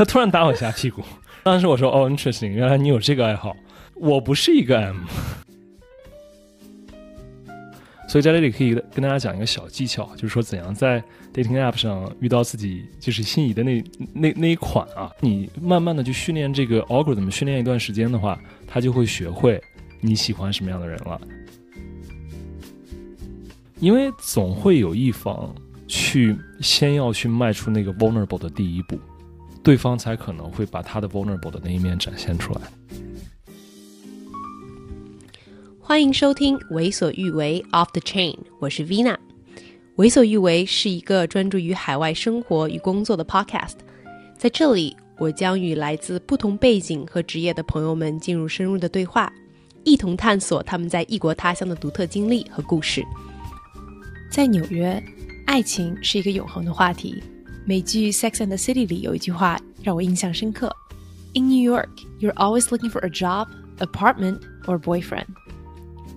[0.00, 1.02] 他突然打我一下屁股，
[1.44, 3.54] 当时我说哦，interesting，原来你有这个爱好。
[3.96, 4.96] 我不是一个 M，
[8.08, 13.84] 所以在这里可以跟大家讲一个小技巧，就是说怎样在 dating app 上遇到自己就是心仪的那
[14.14, 19.62] 那那一款啊，你慢慢的去训练这个 algorithm，训练一段时间的话，他就会学会
[20.00, 21.20] 你喜欢什么样的人了。
[23.80, 25.54] 因为总会有一方
[25.86, 28.98] 去先要去迈出那个 vulnerable 的第一步，
[29.62, 32.60] 对方才可能会把他的 vulnerable 的那一面展现出来。
[35.78, 39.16] 欢迎收听《为所欲为 Off the Chain》，我是 Vina。
[39.96, 43.74] 为所欲为是一个专注于海外生活与工作的 podcast，
[44.38, 49.30] 在这里，我将与来自不同背景和职业的朋友们进入深入的对话，
[49.84, 53.04] 一同探索他们在异国他乡的独特经历和故事。
[54.30, 55.02] 在纽约，
[55.44, 57.22] 爱情是一个永恒的话题。
[57.66, 60.74] 美剧《Sex and the City》里有一句话让我印象深刻
[61.34, 63.46] ：“In New York, you're always looking for a job,
[63.78, 65.26] apartment, or boyfriend。”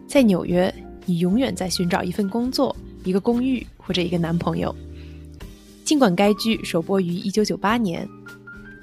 [0.07, 0.73] 在纽约，
[1.05, 4.75] 你永远在寻找一份工作、一个公寓或者一个男朋友。
[5.83, 8.07] 尽管该剧首播于一九九八年，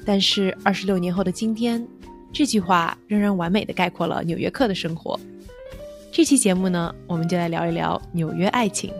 [0.04, 1.84] 但是二十六年后的今天，
[2.32, 5.18] 这句话仍然完美的概括了纽约客的生活。
[6.12, 8.92] 这期节目呢，我们就来聊一聊纽约爱情。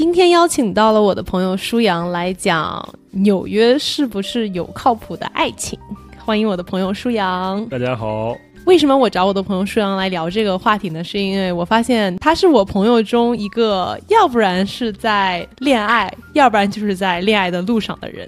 [0.00, 5.78] 今天邀请到了我的朋友舒阳来讲纽约是不是有靠谱的爱情。
[6.16, 7.62] 欢迎我的朋友舒阳。
[7.66, 8.34] 大家好。
[8.64, 11.04] 为什么我找我的朋友舒阳来聊这个话题呢？
[11.04, 18.26] 是因为我发现他是我朋友中一个，要不然是在恋爱，要不然就是在恋爱的路上的人。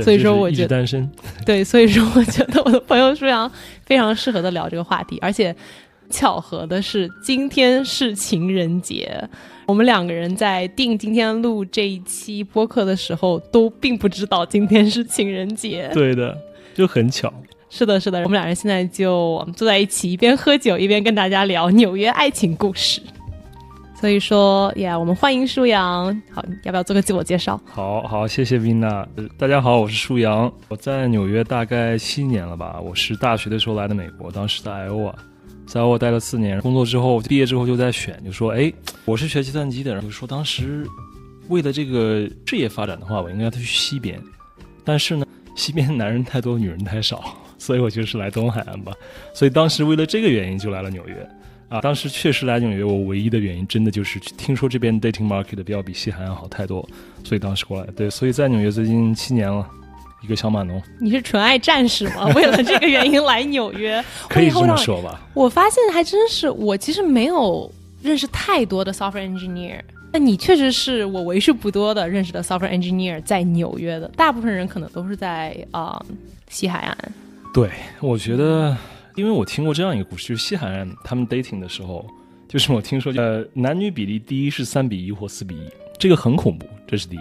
[0.00, 1.10] 所以说，我觉得单身。
[1.44, 3.50] 对，所以说我觉得我的朋友舒阳
[3.84, 5.18] 非常适合的聊这个话题。
[5.20, 5.52] 而且
[6.10, 9.28] 巧合的是，今天是情人节，
[9.66, 15.90] 我们两个人在定今天录这一期播客的时候，都并不知道今天是情人节。
[15.92, 16.36] 对的，
[16.74, 17.32] 就很巧。
[17.70, 23.02] 是的，是的，我们两人现在就坐在一起，一边喝酒一边跟大家聊纽约爱情故事。
[24.00, 26.06] 所以说，呀，我们欢迎舒阳。
[26.32, 27.60] 好，要不要做个自我介绍？
[27.66, 29.04] 好好，谢谢 Vina。
[29.36, 32.80] 大家好，我是舒阳，我在纽约大概七年了吧。
[32.80, 35.18] 我是大学的时候来的美国，当时在 i o 啊，
[35.68, 36.60] 在 i o 待了四年。
[36.60, 38.72] 工作之后，毕业之后就在选，就说，哎，
[39.04, 40.86] 我是学计算机的，然后就说当时
[41.48, 44.20] 为了这个事业发展的话，我应该去西边。
[44.84, 47.22] 但是呢，西边男人太多，女人太少。
[47.60, 48.92] 所以我就是来东海岸吧，
[49.34, 51.28] 所以当时为了这个原因就来了纽约，
[51.68, 56.88] 啊，当时确实来纽约，我唯一的原因真的就是听说这边 dating market 比要比西海岸好太多，
[57.24, 57.86] 所以当时过来。
[57.96, 59.68] 对，所以在纽约最近七年了，
[60.22, 60.82] 一个小码农。
[60.98, 62.26] 你是纯爱战士吗？
[62.34, 64.02] 为了这个原因来纽约？
[64.28, 65.20] 可以这么说吧。
[65.34, 67.70] 我发现还真是，我其实没有
[68.02, 69.80] 认识太多的 software engineer，
[70.12, 76.00] 那你确实是我为数不多的认识的 software engineer 在纽约的，大部分人可能都是在啊
[76.48, 76.96] 西海岸。
[77.54, 77.70] 对，
[78.00, 78.76] 我觉得，
[79.14, 82.06] 因为我听过这样一个故事，就是西海岸他们 dating 的时候，
[82.48, 85.68] 就是我听说，呃，男女比例第一是三比一或四比一，
[85.98, 87.20] 这个很恐怖，这是第一。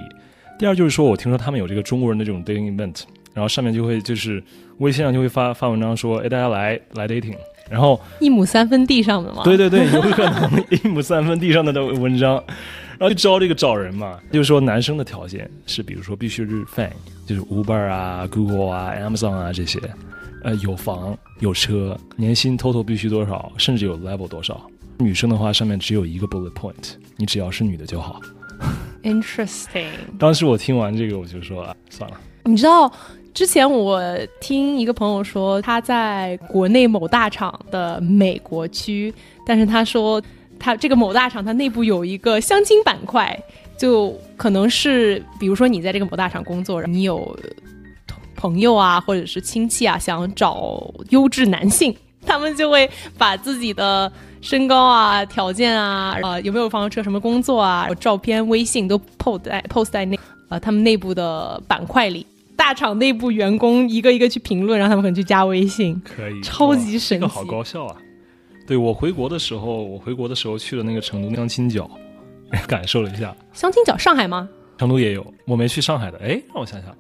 [0.58, 3.04] 第二就是说我听说他们有这个中国人的这种 dating event，
[3.34, 4.44] 然后上面就会就是
[4.80, 7.36] 微信上就会发发文章说，哎，大家来来 dating，
[7.70, 9.44] 然后一亩三分地上的吗？
[9.44, 12.44] 对对对，有可能一亩三分地上的的文章，
[12.98, 16.90] 然后就招这个找人嘛，就是说男生的条件是，比如说必须是 fan，
[17.26, 19.80] 就是 Uber 啊、Google 啊、Amazon 啊这些。
[20.44, 24.62] 呃，有房有车，年薪 total 必须多少，甚至有 level 多少。
[25.00, 28.22] 女生的话，上面只有一个 bullet point，你只要是女的就好。
[29.04, 29.88] Interesting。
[30.20, 32.18] 当时我听完这个，我就说啊，算了。
[32.44, 32.92] 你知道，
[33.34, 34.02] 之前我
[34.40, 39.14] 听一个朋友说，他在国内某大厂的美国区，
[39.46, 40.22] 但是他说
[40.60, 43.38] 他这个某大厂，它内部有一个相亲板块，
[43.78, 47.38] 就可能是比如说你在这个某大厂工作，你有。
[48.40, 51.92] 朋友啊，或者是亲戚啊，想找优质男性，
[52.28, 54.12] 他们就会把自己的
[54.42, 62.26] 身高啊、条件啊、呃有没有房车、什么工作啊、照片、微信都 post 在 post 在那呃他们内部的板块里。
[62.56, 67.96] 大厂内部员工一个一个去评论，让他们可能去加微信，可以超级神奇，这个好高效啊！
[68.66, 71.90] 对我回国的时候，我回国的时候去了那个成都相亲角，
[72.68, 74.50] 感受了一下相亲角，上海吗？
[74.80, 76.18] 成都也有，我没去上海的。
[76.18, 76.94] 哎，让我想想。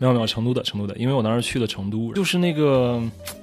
[0.00, 3.00] 没有没有，成都的成都的，因为我当时去了成都，就是那个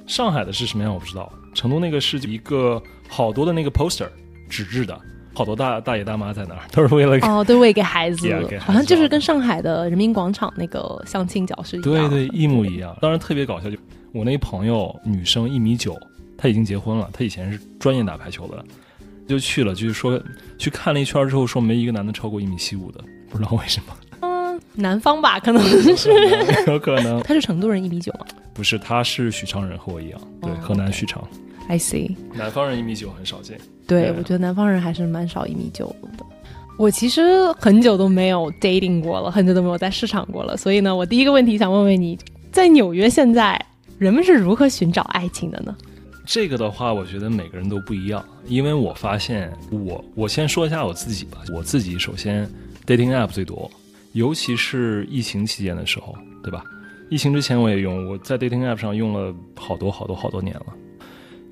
[0.08, 4.08] 上海的是什么样我不知道，成都那个是一个好多的那个 poster
[4.50, 5.00] 纸质的，
[5.36, 8.28] 好多大大爷大妈在那儿， 都是为了哦，对，为给孩子，
[8.60, 12.98] 好像就是跟上海的人民广场那个相亲角是一样，对对，一模一样。
[13.00, 13.78] 当然特别搞笑，就
[14.12, 15.96] 我那朋友女生一米九，
[16.36, 18.66] 她已经结婚了，她以前是专业打排球的，
[19.28, 20.20] 就去了，就是说
[20.58, 23.96] 去看了一圈之后，说没一个男的超过一米七五的，不知道为什么。
[24.78, 25.62] 南方吧，可能
[25.98, 26.10] 是。
[26.68, 27.22] 有可能。
[27.24, 28.26] 他是成都人，一米九吗？
[28.54, 31.22] 不是，他是许昌人，和我一样，对，哦河南许昌。
[31.68, 32.16] I see。
[32.34, 33.60] 南方人一米九很少见。
[33.86, 36.26] 对，对我觉得南方人还是蛮少一米九的。
[36.78, 42.18] 我其实很久都没有 dating 过了，很久都没有在市场过了，所以呢，我第一个问题想问问你，
[42.52, 43.60] 在纽约现在
[43.98, 45.76] 人们是如何寻找爱情的呢？
[46.24, 52.48] 这个的话，我觉得每个人都不一样，因为我发现我我先说一下我自己吧，我自己首先
[52.86, 53.72] dating app 最多，
[54.14, 56.64] 尤其是疫情期间的时候，对吧？
[57.10, 60.66] 疫情之前我也用，我在 dating app 上用了好多好多好多年了。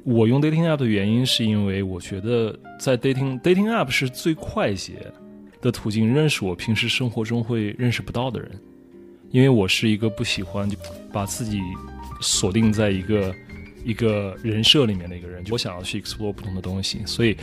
[0.03, 5.11] 我用 dating app 的原因是因为我觉得在 dating dating app 是最快捷
[5.61, 8.51] 的途径，认识我平时生活中会认识不到的人。
[9.31, 10.77] 因为我是一个不喜欢就
[11.11, 11.59] 把自己
[12.21, 13.35] 锁定在一个
[13.83, 17.01] 一个人设里面的一个人，我想要去 explore 不同的东西。
[17.05, 17.35] 所以，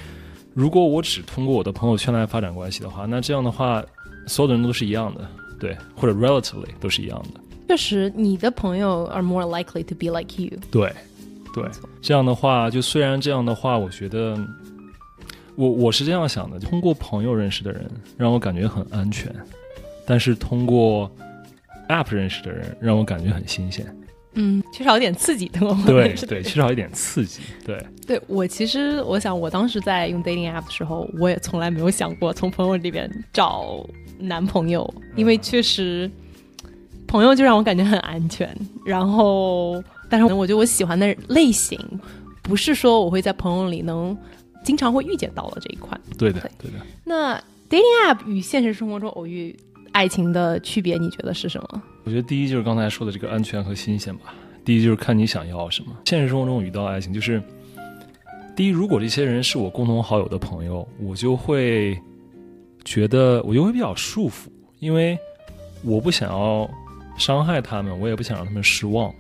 [0.54, 3.84] 如果我只通过我的朋友圈来发展关系的话，那这样的话，
[4.26, 5.28] 所有的人都是一样的，
[5.58, 7.40] 对，或者 relatively 都是一样的。
[7.68, 10.50] 确实，你的朋友 are more likely to be like you。
[10.70, 10.92] 对，
[11.54, 11.64] 对，
[12.02, 14.36] 这样的话，就虽然这样的话，我觉得
[15.56, 19.34] 我我是这样想的：通过朋友认识的人让我感觉很安全，
[20.06, 21.10] 但是通过
[21.88, 23.86] app 认识的人让我感觉很新鲜。
[24.34, 25.66] 嗯，缺少一点刺激的。
[25.66, 27.40] 我对是对，缺少一点刺激。
[27.64, 33.86] 对，对我其实，我想我当时在用 dating app 的时候，我也从来没有想过从朋友里边找
[34.22, 36.10] 男朋友，因为确实
[37.06, 38.56] 朋友就让我感觉很安全。
[38.84, 41.78] 然后，但是我觉得我喜欢的类型，
[42.42, 44.16] 不是说我会在朋友里能
[44.64, 45.98] 经常会遇见到的这一块。
[46.16, 46.84] 对的对，对的。
[47.04, 47.36] 那
[47.68, 49.54] dating app 与现实生活中偶遇
[49.92, 51.82] 爱情的区别，你觉得是什么？
[52.04, 54.34] 我觉得第一就是刚才说的这个安全和新鲜吧。
[54.64, 55.92] 第一就是看你想要什么。
[56.04, 57.42] 现实生活中遇到爱情，就是
[58.54, 62.00] 第一，如果这些人是我共同好友的朋友，我就会
[62.84, 64.48] 觉得我就会比较束缚，
[64.78, 65.18] 因为
[65.82, 66.68] 我不想要
[67.16, 69.12] 伤害他们，我也不想让他们失望。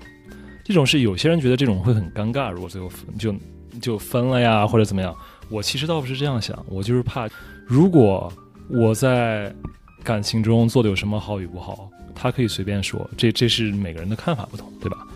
[0.64, 3.34] 这种是有些人觉得这种会很尴尬，如果最后分就
[3.80, 5.14] 就分了呀，或者怎么样。
[5.48, 7.28] 我其实倒不是这样想，我就是怕，
[7.66, 8.32] 如果
[8.68, 9.54] 我在
[10.02, 15.06] 感情中做的有什么好与不好，他可以随便说，这这是每个人的看法不同，对吧？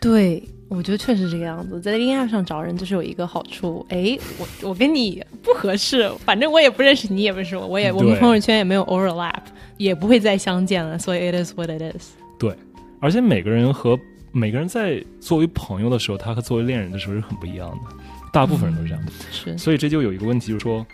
[0.00, 0.42] 对，
[0.76, 1.80] 我觉得确实这个样子。
[1.80, 9.42] 在 dating app 上找人就是有一个好处，哎，我我跟你不合适，反正我也不认识你，也不认识我，我也我们朋友圈也没有 overlap，
[9.76, 12.12] 也不会再相见了，所以 it is what it is。
[12.38, 12.54] 对
[13.00, 13.98] 而且每个人和
[14.32, 17.96] 每个人在作为朋友的时候，他和作为恋人的时候是很不一样的，
[18.32, 19.12] 大部分人都是这样的。
[19.30, 20.86] 是，所以这就有一个问题，就是说，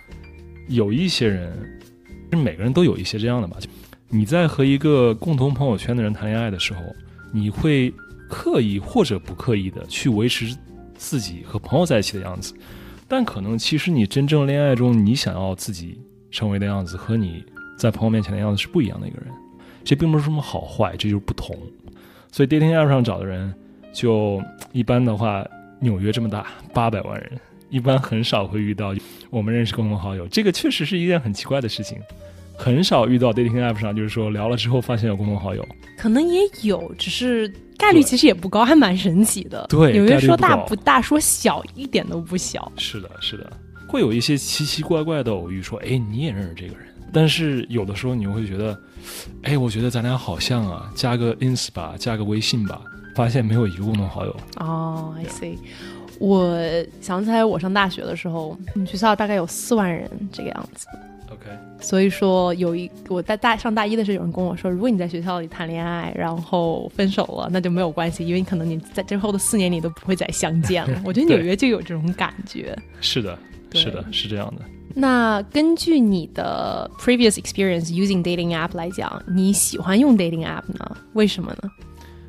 [0.67, 1.53] 有一些人，
[2.33, 3.57] 每个人都有一些这样的吧。
[3.61, 3.69] 就
[4.09, 6.81] 你在和一个共同朋友圈的人谈恋爱的时候，
[7.33, 7.93] 你会
[8.29, 10.57] 刻意或者不刻意的去维持
[10.95, 12.55] 自己和朋友在一起的样子，
[13.09, 15.99] 但可能其实你真正恋爱中你想要自己
[16.31, 17.45] 成为的样子，和你
[17.77, 19.29] 在朋友面前的样子是不一样的一个人。
[19.85, 21.57] 这并不是什么好坏，这就是不同。
[22.31, 23.55] 所以 dating app 上找的人，
[23.93, 24.43] 就
[24.73, 25.47] 一般的话，
[25.81, 27.41] 纽约这么大，八百万人，
[27.71, 28.95] 一般很少会遇到
[29.31, 30.29] 我们认识共同好友。
[30.29, 31.99] 这个确实是一件很奇怪的事情，
[32.59, 35.65] 很少遇到 dating app 上就是说聊了之后发现有共同好友。
[35.97, 39.65] 可能也有，只是概率其实也不高，还蛮神奇的。
[39.69, 42.71] 对纽约说大不大，说小一点都不小。
[42.77, 43.51] 是的，是的，
[43.87, 46.87] 会有一些奇奇怪怪的偶遇，说，哎，你也认识这个人。
[47.13, 48.79] 但是有的时候你会觉得，
[49.43, 52.83] 哎，我觉得咱俩好像啊，加个 ins 吧，加个微信吧，
[53.15, 54.37] 发现没有一个共同好友。
[54.57, 55.57] 哦、i see。
[56.19, 56.59] 我
[57.01, 60.87] 想起来，我上大学的时候，我们学校大概有四万人这个样子。
[61.31, 71.01] OK，所以说，有一我在大上大一的时候，有人跟我说，如果你在学校里谈恋爱，然后分手了，那就没有关系，因为可能你在之后的四年里都不会再相见了。
[71.05, 72.77] 我觉得纽约就有这种感觉。
[73.01, 73.39] 是的，
[73.75, 74.63] 是的，是这样的。
[74.95, 80.97] 那根据你的 previous experience using dating app 来讲，你喜欢用 dating app 呢？
[81.13, 81.71] 为什么呢？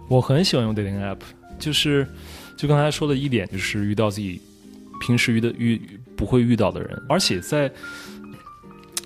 [0.09, 1.19] 我很喜欢用 dating app，
[1.57, 2.05] 就是
[2.57, 4.41] 就刚才说的一点，就是遇到自己
[4.99, 5.81] 平时遇的遇
[6.15, 7.71] 不会遇到的人，而且在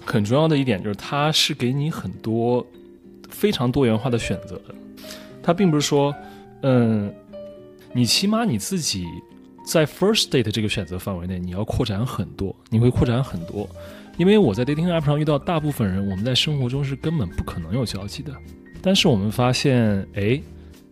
[0.05, 2.65] 很重要的一点就是，它是给你很多
[3.29, 4.75] 非常多元化的选择的。
[5.41, 6.13] 它并不是说，
[6.61, 7.13] 嗯，
[7.93, 9.05] 你起码你自己
[9.65, 13.67] 在 first date 这个选择范围内，你要扩展很多，你会扩展很多。
[14.17, 18.31] 因为我在 dating app 上遇到大部分人，我们在生活中是根本不可能有交集的。
[18.81, 20.39] 但是我们发现，哎，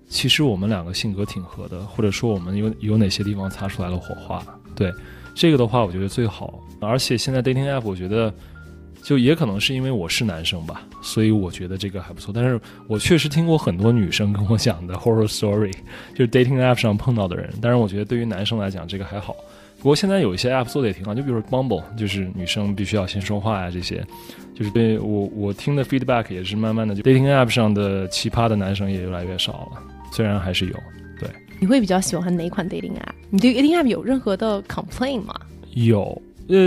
[0.08, 4.44] 其实我们两个性格挺合的，或者说我们有有哪些地方擦出来了火花。
[4.75, 4.91] 对
[5.36, 6.60] 这个的话，我觉得最好。
[6.80, 8.34] 而且现在 dating app，我觉得
[9.03, 12.31] 就也可能是因为我是男生吧，所以我觉得这个还不错。
[12.34, 15.74] 但是我确实听过很多女生跟我讲的 horror story，
[16.13, 17.50] 就是 dating app 上碰到的人。
[17.62, 19.36] 但是我觉得对于男生来讲，这个还好。
[19.79, 24.05] 不过现在有一些 app 做的也挺好，就比如说 Bumble，就是女生必须要先说话呀，这些，
[24.53, 29.81] 就是对我我听的 feedback 也是慢慢的，就 dating app 上的奇葩的男生也越来越少了，
[30.12, 30.74] 虽然还是有。
[31.20, 31.27] 对，
[31.60, 33.13] 你会比较喜欢哪款 dating app？
[33.31, 35.34] 你对 dating app 有任何的 complain 吗？
[35.74, 36.58] 有，呃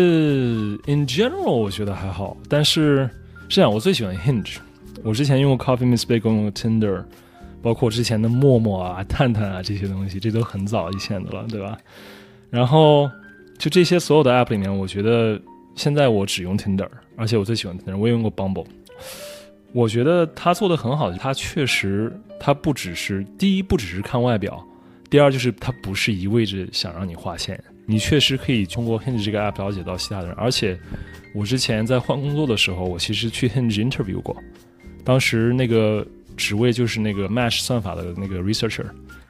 [0.86, 3.10] ，in general 我觉得还好，但是是
[3.48, 4.56] 这样我最喜欢 Hinge，
[5.02, 7.04] 我之前用过 Coffee Miss Bagel，用过 Tinder。
[7.62, 11.78] 包括之前的陌陌啊、 探探啊这些东西，这都很早以前的了，对吧？
[12.50, 13.10] 然后
[13.58, 15.40] 就这些所有的 app 里面，我觉得
[15.74, 16.86] 现在我只用 Tinder，
[17.16, 17.96] 而且我最喜欢 Tinder。
[17.96, 18.66] 我也用过 Bumble，
[19.72, 24.62] 我觉得他做的很好，他确实他不只是第一不只是看外表，
[25.08, 30.36] 第二就是他不是一味着想让你划线，你确实可以通过 Hinge 这个 app 了解到其他的人。
[30.36, 30.78] 而且
[31.34, 34.36] 我之前在换工作的时候，我其实去 Hinge interview 过，
[35.04, 36.06] 当时那个。
[36.36, 38.84] 职位就是那个 Match 算法的那个 researcher，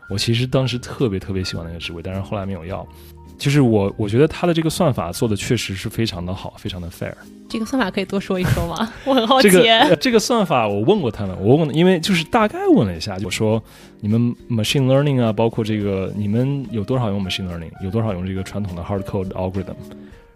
[0.09, 2.89] 我其实当时特别特别喜欢那个职位，但是后来没有要。
[3.37, 7.13] 就是我我觉得他的这个算法做的确实是非常的好，非常的 fair。
[7.49, 8.93] 这个算法可以多说一说吗？
[9.05, 9.51] 我很好奇。
[9.51, 13.63] 这个这个算法我问过他们，我问，因为就是大概问了一下，我说
[14.01, 19.75] 你们 machine learning 啊，包括这个你们有多少用 machine learning，有多少用这个传统的 hard code algorithm，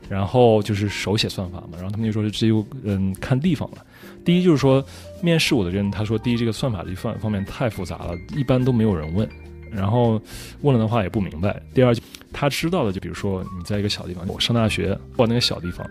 [0.08, 3.78] 然后就是手写算法嘛，然后他们就说是只有嗯看地方了。
[4.24, 4.84] 第一就是说，
[5.22, 9.26] 面试我的人他说，第一这个算法这方方面太复杂了，一般都没有人问，
[9.72, 10.20] 然后
[10.60, 11.58] 问了的话也不明白。
[11.72, 11.94] 第二，
[12.32, 15.88] 他知道的就比如说你在一个小地方，我上大学，我那个小地方，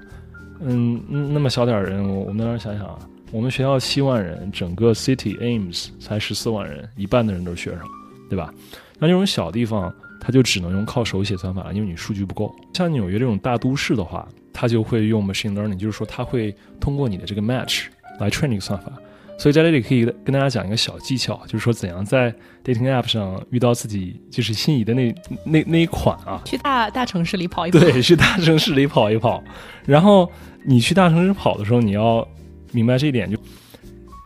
[0.61, 2.99] 嗯，那么小点人，我我们那想想啊，
[3.31, 7.81] 我们学校七万人，整个 city Ames 才十四万人，一半的人都是学生，
[8.29, 8.53] 对吧？
[8.99, 12.55] 那这种小地方，他就只能用靠手写算法了，因为你数据不够。
[12.73, 17.85] 像纽约这种大都市的话，他就会用 machine learning，就是说他会通过你的这个 match。
[18.19, 18.91] 来 train 这个算法，
[19.37, 25.13] 所以在这里可以跟大家讲一个小技巧，就是说怎样在 dating app 上遇到自己就是心仪的那
[25.45, 26.41] 那那一款啊。
[26.43, 27.79] 去大大城市里跑一跑。
[27.79, 29.43] 对， 去大城市里跑一跑。
[29.85, 30.31] 然后
[30.65, 32.27] 你去大城市跑的时候，你要
[32.71, 33.37] 明白这一点，就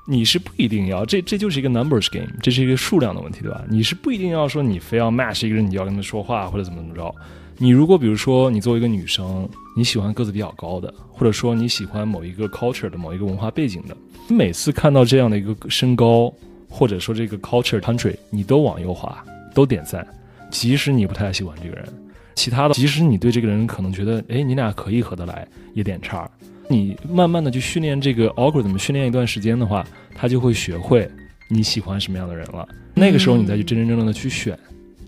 [0.07, 3.61] 你是不一定要这这就是一个 numbers game，这是一个数量的问题，对吧？
[3.69, 7.13] 你是不一定要说你非要 match 一个人，你就要跟他说话或者怎么怎么着。
[7.61, 13.95] 你如果比如说你作为一个女生，你喜欢个子比较高的，或者说你喜欢某一个 culture 的某一个文化背景的，
[14.27, 16.33] 你每次看到这样的一个身高，
[16.67, 20.03] 或者说这个 culture country，你都往右滑，都点赞，
[20.49, 21.87] 即使你不太喜欢这个人，
[22.33, 26.27] 其他的，即使你对这个人可能觉得，哎，你俩可以合得来，也点叉。
[26.67, 31.07] 你慢慢的去训练这个 algorithm，训练一段时间的话，他就会学会
[31.47, 32.67] 你喜欢什么样的人了。
[32.95, 34.57] 那个时候你再去真真正正的去选，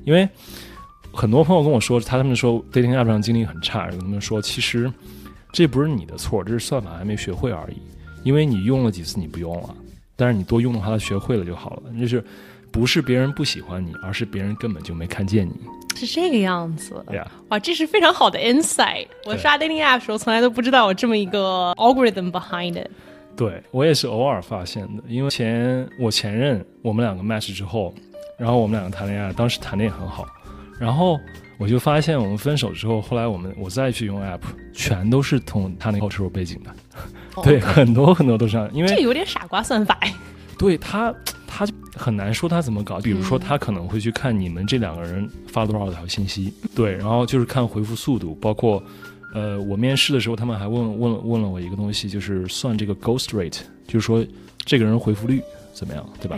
[0.05, 0.29] 因为。
[1.13, 4.91] 很多朋友跟我说，他们说 dating app 上经历很差，跟他们说，其实
[5.51, 7.77] 这不是你的错，这是算法还没学会而已。
[8.23, 9.75] 因为你用了几次你不用了，
[10.15, 11.83] 但是你多用的话，它学会了就好了。
[11.99, 12.23] 就是
[12.71, 15.53] 不是别人不喜欢你，而是别人根本就没看见你。
[15.95, 17.03] 是这个样子。
[17.07, 17.31] 对呀。
[17.49, 19.05] 哇，这是非常好的 insight。
[19.25, 22.89] 我刷 dating app 时候从来都不知道有这么一个 algorithm behind it。
[23.35, 27.93] 对我也是偶尔发现的，因为前我前任我们两个 match 之后，
[28.37, 30.25] 然后我们两个谈恋爱，当时谈的也很好。
[30.83, 31.17] 然后
[31.57, 34.41] 我就发现，我们分手之后，后来我们我再去用 app，
[34.73, 39.97] 全都是同他那个 cultural 背景的，对，很多很多都是这样，因为这有点傻瓜算法。
[40.57, 41.15] 对他，
[41.47, 42.99] 他很难说他怎么搞。
[42.99, 48.83] 比如说，他可能会去看你们这两个人发多少条信息，对，然后就是看回复速度，包括，
[49.33, 54.25] 呃，我面试的时候，他们还问问问了我一个东西，就是算这个 ghost rate，就是说
[54.65, 55.41] 这个人回复率
[55.73, 56.37] 怎么样，对吧？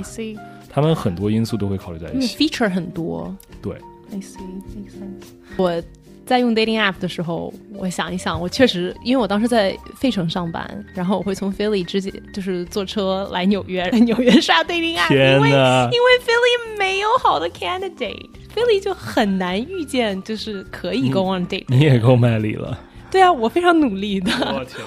[0.70, 3.76] 他们很多因素都会考虑在一起，feature 很多，对。
[4.12, 4.40] I see,
[4.76, 5.28] makes sense.
[5.58, 5.82] 我
[6.26, 21.66] 在用 dating app 的时候，我想一想，我确实，因为我当时在费城上班，然后我会从 Philly 直接就是坐车来纽约，纽约刷 dating app，因为因为 Philly 没有好的 candidate，Philly 就很难遇见就是可以 go on date。
[21.68, 22.78] 你也够卖力了。
[23.12, 24.32] 对啊，我非常努力的。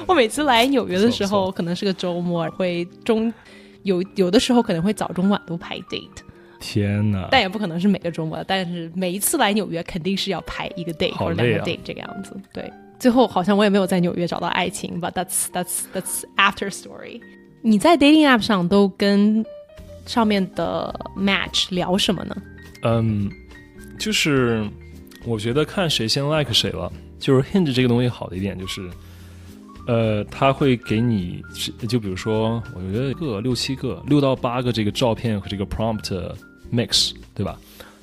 [0.07, 3.33] 我每次来纽约的时候，可能是个周末，会中
[3.85, 6.09] 有有的时候可能会早中晚都排 date。
[6.61, 7.29] 天哪！
[7.31, 12.37] 但也不可能是每个周末，但是每一次来纽约肯定是要排一个 day 或者两个 day 这个样子。
[12.53, 17.21] 对，最后好像我也没有在纽约找到爱情，but that's that's that's after story。
[17.63, 19.45] 你在 dating app 上都跟
[20.07, 22.37] 上面的 match 聊什么呢？
[22.83, 23.31] 嗯，
[23.99, 24.65] 就是
[25.25, 26.93] 我觉得看谁先 like 谁了。
[27.19, 28.89] 就是 Hinge 这个东西好的一点就是，
[29.89, 31.43] 呃，他会给你，
[31.89, 36.17] 就比如说，我觉得个六七个、六到八个这个照片和这个 prompt。
[36.73, 37.59] Mix 对吧？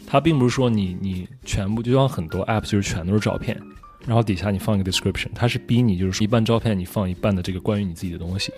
[0.08, 3.60] 它并不是说你你全部就像很多 app 就是全都是照片，
[4.06, 8.52] 然后底下你放一个 description，它是逼你就是说一半照片你放一半的这个关于你自己的东西，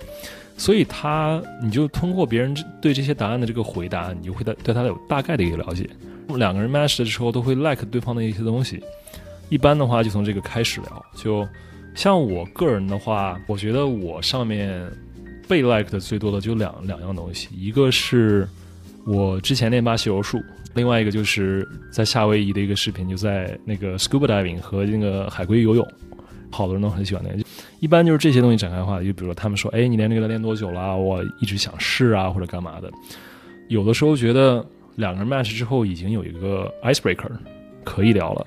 [0.57, 5.89] 所以它你就通过别人对这些答案的这个回答，你就会对对他有大概的一个了解。
[6.35, 8.83] 两个人 match 的时候都会 like 对方的一些东西，
[9.47, 11.05] 一般的话就从这个开始聊。
[11.15, 11.47] 就
[11.95, 14.85] 像我个人的话，我觉得我上面
[15.47, 18.45] 被 like 的最多的就两两样东西，一个是
[19.07, 20.43] 我之前练巴西柔术，
[20.75, 25.87] 另外一个就是在夏威夷的一个视频，就在那个 scuba diving 和那个海龟游泳，
[26.51, 27.41] 好多人都很喜欢那个。
[27.79, 30.97] 一般就是这些东西展开话，就比如说他们说，哎，你练这个练多久了？
[30.97, 32.91] 我一直想试啊，或者干嘛的。
[33.69, 37.31] 有的时候觉得两个人 match 之后已经有一个 icebreaker
[37.85, 38.45] 可以聊了。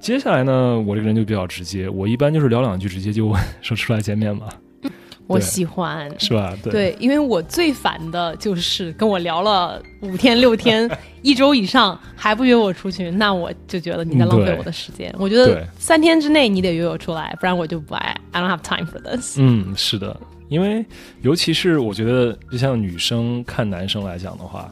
[0.00, 4.48] 接下来呢，我这个人就比较直接，我一般就是聊两句，直接就问说出来见面吧。
[5.26, 6.56] 我喜欢，是吧？
[6.62, 10.88] 对，对，因为我最烦的就是跟我聊了五天、六天、
[11.22, 15.12] 一周以上还不约我出去，那我就觉得你在浪费我的时间。
[15.18, 18.16] 我觉得三天之内你得约我出来，不然我就不爱。
[18.30, 19.36] I don't have time for this。
[19.38, 20.16] 嗯，是的，
[20.48, 20.84] 因为
[21.22, 24.70] 尤其是我觉得，就像女生看男生来讲的话，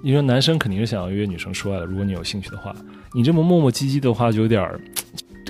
[0.00, 2.72] 你说男生肯定是想要约女生出来的，如果你有兴趣的话，
[3.12, 4.80] 你这么磨磨唧唧的话，就有点儿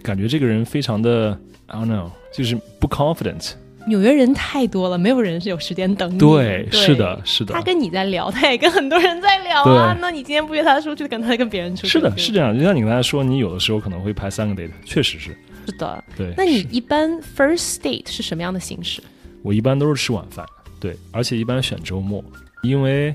[0.02, 3.52] 感觉这个人非常的 I don't know，就是不 confident。
[3.88, 6.18] 纽约人太多了，没有人是有时间等你。
[6.18, 7.54] 对，是的，是的。
[7.54, 9.96] 他跟你在聊，他也跟很多人在聊 啊。
[9.98, 11.88] 那你今天不约他出去，跟他跟别人出去？
[11.88, 12.56] 是的，是这样。
[12.56, 15.36] 就像你刚才说，你有的时候可能会排三个 date，确实是。
[15.66, 16.32] 是的，对。
[16.36, 19.02] 那你一般 first date 是什么样的形式？
[19.42, 20.44] 我一般都是吃晚饭，
[20.78, 22.22] 对，而且一般选周末，
[22.62, 23.14] 因为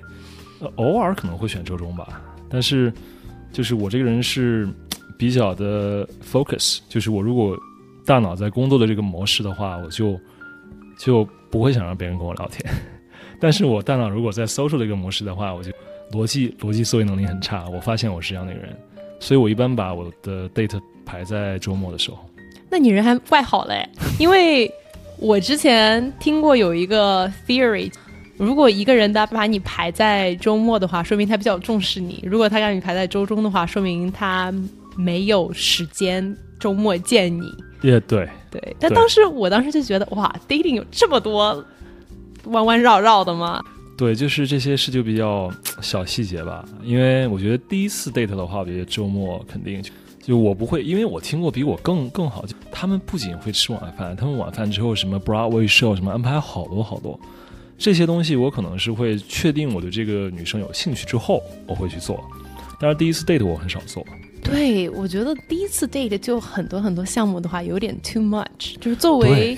[0.76, 2.22] 偶尔可能会选周中吧。
[2.50, 2.92] 但是，
[3.52, 4.68] 就是我这个人是
[5.18, 7.58] 比较的 focus，就是我如果
[8.06, 10.20] 大脑在工作的这个模式的话，我就。
[10.98, 12.74] 就不会想让别人跟我聊天，
[13.40, 15.72] 但是我大脑如果在 social 的一个模式的话，我就
[16.12, 17.68] 逻辑逻辑思维能力很差。
[17.70, 18.76] 我发现我是这样的一个人，
[19.20, 22.20] 所以我一般把我的 date 排在周末的时候。
[22.70, 23.88] 那你人还怪好嘞，
[24.20, 24.72] 因为
[25.20, 27.92] 我之前听过有一个 theory，
[28.38, 34.52] 如果一个人他把你排在周末的话，说明他比较重视你；如果他让你排在周中的话，说明他
[34.98, 37.48] 没有时间周末见你。
[37.82, 38.28] 也对。
[38.54, 41.66] 对，但当时我当时就觉得哇，dating 有这么多
[42.44, 43.60] 弯弯绕绕的吗？
[43.98, 46.64] 对，就是这些事就比较小细节吧。
[46.84, 57.20] 因为我觉得第一次 date 的话，我觉得周末肯定就就我不会，因为我听过比我更更好，就他们不仅会吃晚饭，他们晚饭之后什么 Broadway show 什么安排好多好多
[57.78, 62.24] 这些东西，我可能是会确定我对这个女生有兴趣之后我会去做，
[62.80, 64.06] 但是第一次 date 我很少做。
[64.44, 68.78] 对，我觉得第一次 date 就很多很多项目的话，有点 too much。
[68.80, 69.58] 就是作为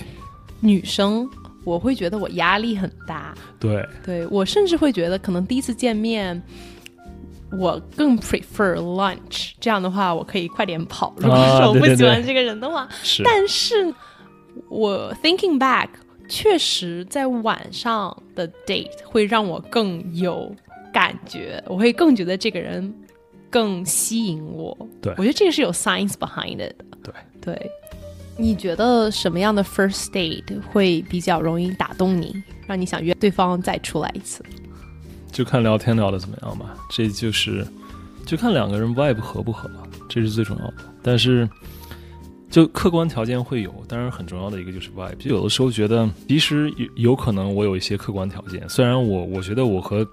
[0.61, 1.27] 女生，
[1.63, 3.35] 我会觉得我压力很大。
[3.59, 6.41] 对，对我甚至会觉得，可能第一次见面，
[7.59, 9.51] 我更 prefer lunch。
[9.59, 11.13] 这样的话，我可以快点跑。
[11.17, 12.87] 如果说我不喜欢这个人的话，
[13.23, 13.93] 但是
[14.69, 15.89] 我 thinking back，
[16.29, 20.55] 确实在晚上的 date 会让我更有
[20.93, 22.93] 感觉，我会更觉得这个人。
[23.55, 26.85] 更吸引我，对我觉得这个是有 science behind it 的。
[27.01, 27.71] 对对，
[28.37, 32.35] 你觉得什么样的 first date 会比较容易打动你，
[32.67, 34.43] 让你想约对方再出来一次？
[35.31, 37.65] 就看聊天聊的怎么样吧，这就是
[38.25, 39.71] 就看两个人 vibe 合不合，
[40.09, 40.73] 这是最重要的。
[41.01, 41.47] 但是
[42.49, 45.15] 就客观条件会有，当然很重要的一个就是 vibe。
[45.15, 50.05] 就有的时候觉得，其实有有可能我有一些客观条件，虽然我我觉得我和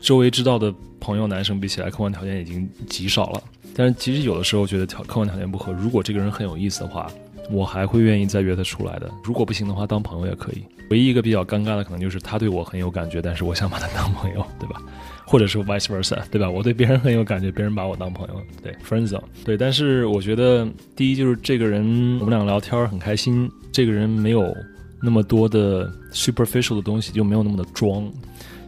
[0.00, 3.42] 周围知道的朋友，男生比起来，客观条件已经极少了。
[3.74, 7.10] 但是其实有的时候觉得条客观条件不合，如果这个人很有意思的话，
[7.50, 9.10] 我还会愿意再约他出来的。
[9.24, 10.62] 如果不行的话，当朋友也可以。
[10.90, 14.82] 唯一一个比较尴尬的可能就是他对我很有感觉，但是我想把他当朋友，对吧？
[15.24, 16.50] 或者是 vice versa，对吧？
[16.50, 19.16] 我对别人很有感觉，别人把我当朋友，对 friends。
[19.44, 24.52] 对，但是我觉得第一就是这个人，我们俩聊天很开心，这个人没有
[25.00, 28.10] 那么多的 superficial 的东西，就没有那么的装。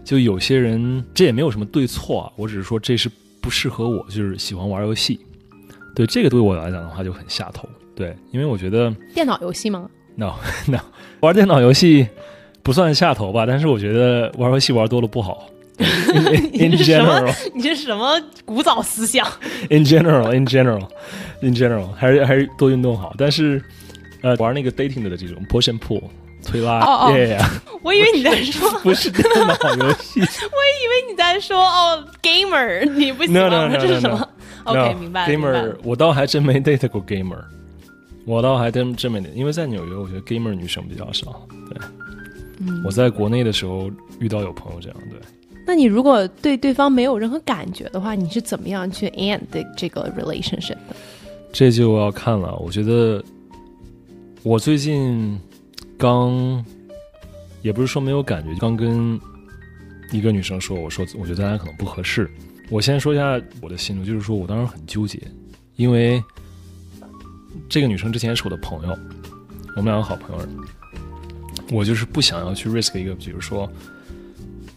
[0.04, 3.10] 就有些人，这也没有什么对错啊，我只是说这是
[3.40, 5.20] 不适合我，就是喜欢玩游戏。
[5.94, 7.68] 对这个对我来讲的话就很下头。
[7.94, 10.34] 对，因为我觉得电脑游戏吗？No
[10.66, 10.78] No，
[11.20, 12.08] 玩电脑游戏
[12.62, 15.48] 不算下头吧，但是我觉得玩游戏玩多了不好。
[15.78, 19.26] In general，你这是什么古早思想？
[19.70, 23.14] In general，In general，In general，还是还是多运动好。
[23.18, 23.60] 但是
[24.20, 26.02] 呃，玩那个 dating 的这种 push and pull。
[26.44, 27.12] 推拉，哦哦，
[27.82, 34.28] 我以为你在说不是电脑游戏， 我以为你在说哦，gamer，你不喜欢这是什么
[34.64, 35.28] ？OK，明白。
[35.28, 37.38] gamer，我倒还真没 date 过 gamer，
[38.24, 41.46] 我倒还真真没，因为在纽约，我觉得 gamer 女生比较少。
[41.70, 41.78] 对，
[42.84, 45.18] 我在国内的时候遇到有朋友这样，对。
[45.66, 49.40] 那你如果对对方没有任何感觉的话，你是怎么样去 end
[49.76, 50.96] 这个 relationship 的？
[51.52, 52.54] 这就要看了。
[52.56, 53.22] 我觉得
[54.42, 55.40] 我最近。
[56.02, 56.64] 刚，
[57.62, 59.20] 也不是说没有感觉，刚跟
[60.10, 62.28] 一个女生说，我说我觉得咱俩可能不合适。
[62.70, 65.20] 我先说一下我的心路，就是说我当时很纠结，
[65.76, 66.20] 因为
[67.68, 68.98] 这个女生之前是我的朋友，
[69.76, 70.44] 我们两个好朋友，
[71.70, 73.70] 我就是不想要去 risk 一个，比如说，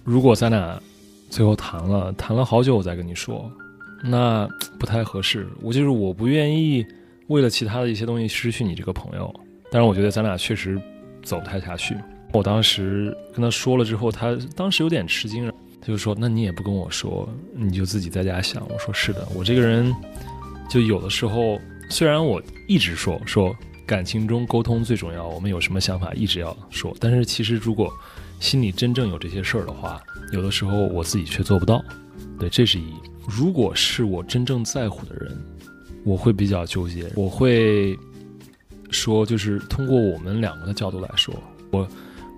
[0.03, 0.79] 如果咱俩
[1.31, 3.51] 最后谈了，谈了好久我再跟你说，
[4.03, 5.47] 那不太合适。
[5.59, 6.85] 我就是我不愿意
[7.29, 9.33] 为了其他的一些东西失去你这个朋友。
[9.71, 10.79] 但是我觉得咱俩确实
[11.25, 11.97] 走不太下去。
[12.31, 19.93] 我当时跟他说了之后，他当时有点吃惊，他就说：“那你也不跟我说，你就自己在家想。”我说：“是的，我这个人
[20.69, 21.59] 就有的时候，
[21.89, 27.89] 虽然我一直说说感情中沟通最重要，我们有什么想法一直要说，但是其实如果
[28.39, 30.01] 心里真正有这些事儿的话，
[30.33, 31.83] 有的时候我自己却做不到。
[32.38, 32.93] 对，这是一。
[33.29, 35.38] 如果是我真正在乎的人，
[36.03, 37.97] 我会比较纠结，我会。”
[38.95, 41.36] 说就是通过我们两个的角度来说，
[41.71, 41.88] 我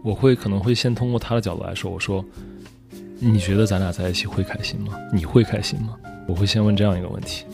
[0.03, 2.23] 我会可能会先通过他的角度来说，我说
[3.19, 4.93] 你觉得咱俩在一起会开心吗？
[5.13, 5.95] 你会开心吗？
[6.27, 7.45] 我会先问这样一个问题。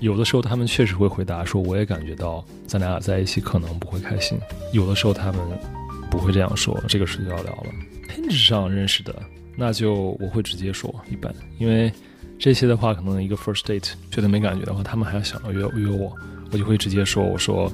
[0.00, 4.38] 有的时候他们确实会回答说，我也感觉到咱俩在一起可能不会开心。
[4.72, 5.40] 有的时候他们
[6.10, 7.66] 不会这样说，这个是要聊了。
[8.08, 9.14] Hinge 上认识的，
[9.56, 11.92] 那就我会直接说一般，因为
[12.38, 16.12] 这些的话可能一个 first date 觉得没感觉的话，他们还要想要约约我，
[16.50, 17.72] 我就会直接说，我说。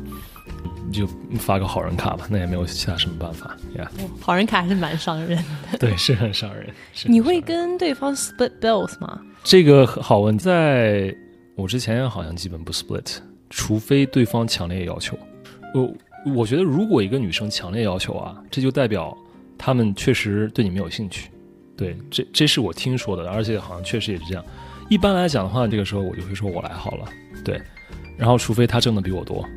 [0.86, 1.06] 你就
[1.38, 3.90] 发个好人卡吧，那也没有其他什么办法呀。
[4.20, 5.36] 好人卡还是蛮伤人
[5.70, 6.68] 的，对，是很伤人。
[7.04, 9.20] 你会跟对方 split bills 吗？
[9.44, 11.14] 这个好问，在
[11.54, 13.18] 我之前好像基本不 split，
[13.48, 15.16] 除非对方强烈要求。
[15.74, 15.94] 我
[16.34, 19.16] 我觉得，如果一个女生强烈要求啊，这就代表
[19.56, 21.30] 他们确实对你没有兴趣。
[21.76, 24.44] 对，这这是我听说的，而且好像确实也是这样。
[24.90, 27.06] 一般来讲的话，这个时候我就会说我来好了。
[27.44, 27.62] 对，
[28.18, 29.48] 然后除非他挣的比我多。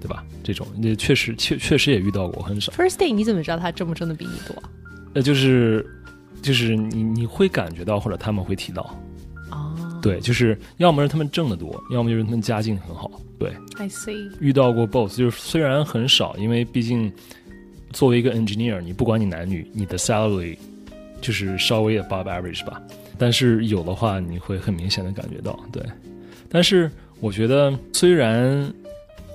[0.00, 0.24] 对吧？
[0.42, 2.72] 这种也确实确确实也遇到过，很少。
[2.72, 4.62] First day，你怎么知道他挣不挣的比你多？
[5.14, 5.84] 呃，就是
[6.42, 8.96] 就是你你会感觉到，或者他们会提到。
[9.50, 9.98] 哦。
[10.02, 13.10] 对，就是要么是他们挣得多，要么就是他们家境很好。
[13.38, 13.50] 对。
[13.76, 14.30] I see。
[14.38, 17.12] 遇到过 both，就是虽然很少，因为毕竟
[17.92, 20.56] 作为一个 engineer，你不管你男女，你的 salary
[21.20, 22.80] 就是稍微 above average 吧。
[23.18, 25.58] 但是有的话，你会很明显的感觉到。
[25.72, 25.82] 对。
[26.48, 28.72] 但是我觉得虽然。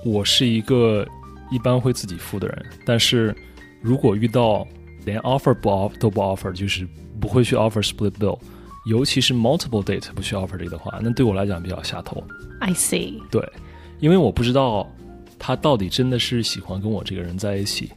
[0.04, 1.06] 我是一个
[1.50, 3.34] 一般会自己付的人，但是
[3.80, 4.66] 如果遇到
[5.04, 6.86] 连 offer 不 offer 都不 offer，就是
[7.20, 8.38] 不会去 offer split bill，
[8.86, 12.22] 尤其是 multiple date 不去 offer 这个的话，那对我来讲比较下头。
[12.60, 13.20] I see。
[13.30, 13.46] 对，
[14.00, 14.90] 因为我不知道
[15.38, 17.90] 他到底真的是喜欢跟我这个人在一起，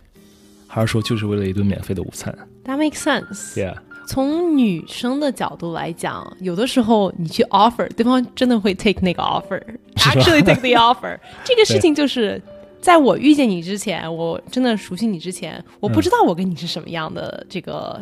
[0.68, 2.36] 还是说就是为了一顿免费的午餐。
[2.66, 3.56] That makes sense.
[3.56, 3.78] Yeah.
[4.08, 11.18] 从女生的角度来讲，有的时候你去 offer，对方真的会 take 那个 offer，actually take the offer。
[11.44, 12.42] 这个事情就是
[12.80, 18.00] 在我遇见你之前，我真的熟悉你之前，我不知道我跟你是什么样的这个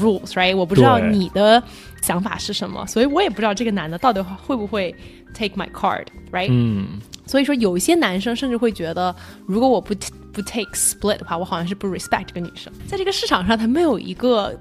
[0.00, 0.56] rules，right？
[0.56, 1.60] 我不知道你的
[2.00, 4.94] 想法是什么，所以我也不知道这个男的到底会不会
[5.34, 6.48] take my card，right？
[6.50, 7.00] 嗯。
[7.26, 9.94] 所以说，有一些男生甚至会觉得，如果我不
[10.32, 12.72] 不 take split 的话，我好像是不 respect 这个女生。
[12.86, 14.58] 在这个市场上，他没有一个。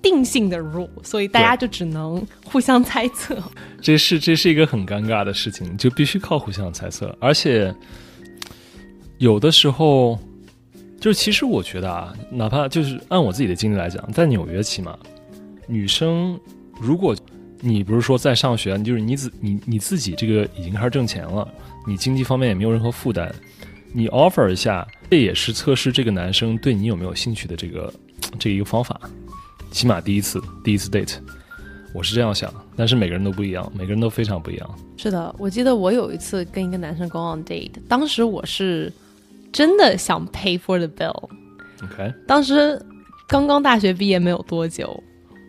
[0.00, 3.36] 定性的 rule，所以大家就只能互相猜测。
[3.80, 7.16] 这是这是一个很尴尬的事情，就必须靠互相猜测。
[7.20, 7.74] 而且
[9.18, 10.18] 有的时候，
[11.00, 14.98] 就其实我觉得啊，哪怕就是按我自己的经历来讲，在纽约起码，
[15.66, 16.38] 女生
[16.80, 17.16] 如果
[17.60, 21.46] 你不是说在上学，就是你自你你自己这个已经开始挣钱了，
[21.86, 23.32] 你经济方面也没有任何负担，
[23.92, 27.92] 你 offer 一下，这也是测试这个男生对你有没有兴趣的这个
[28.38, 29.00] 这一个方法。
[29.70, 31.16] 起码第一次，第一次 date，
[31.94, 34.78] 我是这样想，但是每个人都不一样，每个人都非常不一样。
[34.96, 38.92] 是的，我记得我有一次跟一个男生 go on date，当时我是
[39.52, 41.28] 真的想 pay for the bill。
[41.84, 42.12] OK。
[42.26, 42.80] 当时
[43.28, 45.02] 刚刚大学毕业没有多久，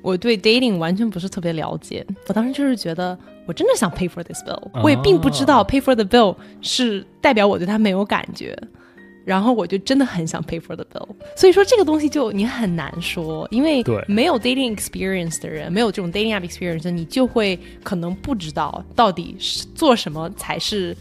[0.03, 8.55] 我对 dating 完全不是特别了解，我当时就是觉得我真的想 pay for this bill，我也并不知道 pay for the bill 是代表我对他没有感觉。
[9.25, 20.95] 然后我就真的很想 pay for the bill，所以说这个东西就你很难说，因为没有 dating experience 的人，没有这种 dating app experience，你就会可能不知道到底是做什么才是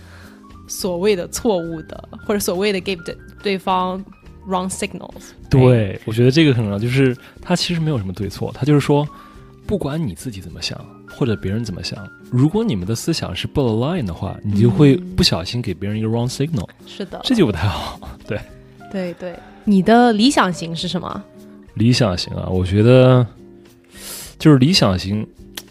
[0.66, 4.04] 所谓的错误的，或者所谓的 give 对方
[4.46, 5.30] wrong signals。
[5.48, 9.08] 对，我觉得这个很重要就是他其实没有什么对错，他就是说。
[9.66, 16.68] 不管你自己怎么想，或者别人怎么想，如果你们的思想是不 align 的话，你就会不小心给别人一个 wrong signal。
[16.86, 17.98] 是的，这就不太好。
[18.26, 18.38] 对，
[18.92, 19.34] 对对。
[19.64, 21.22] 你的理想型是什么？
[21.74, 23.26] 理想型啊，我觉得
[24.38, 25.26] 就是理想型。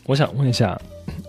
[0.06, 0.80] 我想问一下，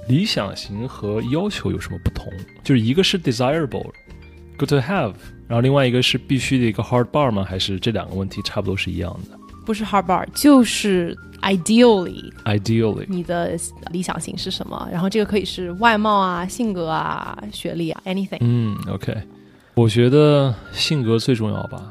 [0.08, 2.32] 理想型和要求有什么不同？
[2.62, 5.12] 就是一个是 desirable，good to have，
[5.46, 7.44] 然后另外一个是必须的一个 hard bar 吗？
[7.44, 9.37] 还是这两个问题差不多是一样的？
[9.68, 13.54] 不是 hard bar，就是 ideally，ideally，你的
[13.92, 14.88] 理想型是什么？
[14.90, 18.38] 然后这个可以是外貌啊、性格啊、学历啊，anything。
[18.40, 19.14] 嗯，OK，
[19.74, 21.82] 我觉得性格最重要吧。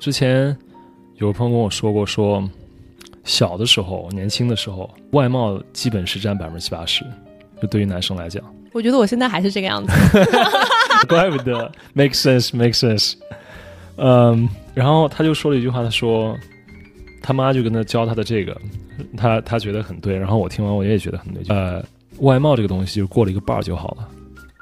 [0.00, 0.56] 之前
[1.18, 2.42] 有个朋友跟我说过，说
[3.22, 7.04] 小的时候、年轻的时候，外貌基本是占百分之七八十，
[7.62, 8.42] 就对于男生来讲。
[8.72, 9.92] 我觉得我现在还是这个样子。
[11.08, 13.14] 怪不得，make sense，make sense。
[13.98, 16.36] 嗯，然后他就说了一句话，他说
[17.26, 18.54] 他妈就跟他教他的这个，
[19.16, 20.14] 他他觉得很对。
[20.14, 21.42] 然后我听完我也觉得很对。
[21.48, 21.82] 呃，
[22.18, 24.06] 外貌这个东西就过了一个 bar 就好了，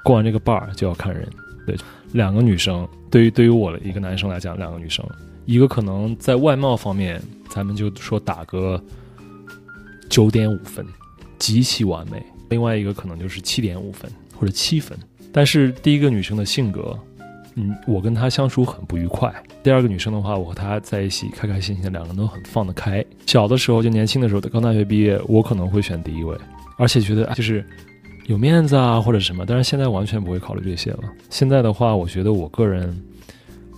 [0.04, 1.28] 过完这个 bar 就要看人。
[1.66, 1.76] 对，
[2.12, 5.04] 两个女生，对于对于我的一个男生来讲，两个女生，
[5.44, 7.20] 一个可能在外貌方面，
[7.50, 8.80] 咱们就说打个
[10.08, 10.86] 九点五分，
[11.40, 14.96] 极其完美；另外一个可能就是七点五分或者七分。
[15.32, 16.96] 但是第一个女生的性格，
[17.54, 19.32] 嗯，我跟她相处很不愉快。
[19.62, 23.04] 第二个女生的话，我和她在一起开开心心，两个人都很放得开。
[23.26, 26.36] 小的时候就年轻的时候，刚大学毕业，我可能会选第一位，
[26.78, 27.64] 而且觉得就是
[28.26, 29.44] 有面子啊或者什么。
[29.46, 31.00] 但是现在完全不会考虑这些了。
[31.28, 32.98] 现在的话，我觉得我个人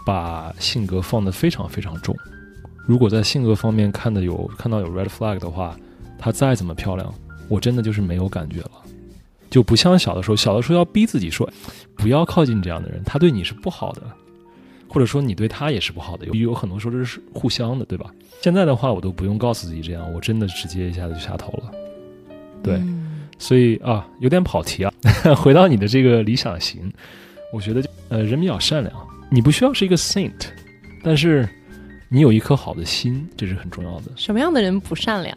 [0.06, 2.16] 把性格放得非常非常重。
[2.86, 5.76] 如果在性格方面看的有看到有 red flag 的话，
[6.18, 7.12] 她再怎么漂亮，
[7.48, 8.70] 我真的就是没有感觉了。
[9.54, 11.48] 就不像小的时候，小的时候要逼自己说，
[11.94, 14.02] 不要靠近这样的人，他对你是不好的，
[14.88, 18.10] 或者说你对他也是不好的，有有很多时候这是互相的，对吧？
[18.42, 21.70] 现在的话，我都不用告诉自己这样，我真的直接一下子就下头了。
[22.64, 22.82] 对，
[23.38, 24.92] 所以啊，有点跑题啊，
[25.38, 26.92] 回到你的这个理想型，
[27.52, 28.92] 我觉得呃，人比较善良，
[29.30, 30.48] 你不需要是一个 saint，
[31.04, 31.48] 但是
[32.08, 34.06] 你有一颗好的心，这是很重要的。
[34.16, 35.32] 什么样的人不善良？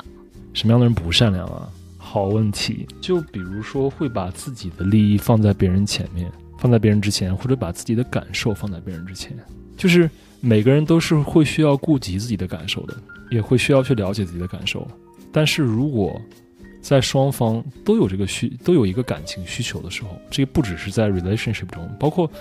[0.54, 1.70] 什么样的人不善良啊？
[2.10, 9.38] 好问题，就比如说会把自己的利益放在别人前面，放在别人之前，或者把自己的感受放在别人之前，
[9.76, 12.96] 就是每个人都是会需要顾及自己的感受的，
[13.30, 14.88] 也会需要去了解自己的感受。
[15.34, 16.20] 但是如果
[16.82, 22.32] 在双方都有这个需，都有一个感情需求的时候，这不只是在 relationship 中，包括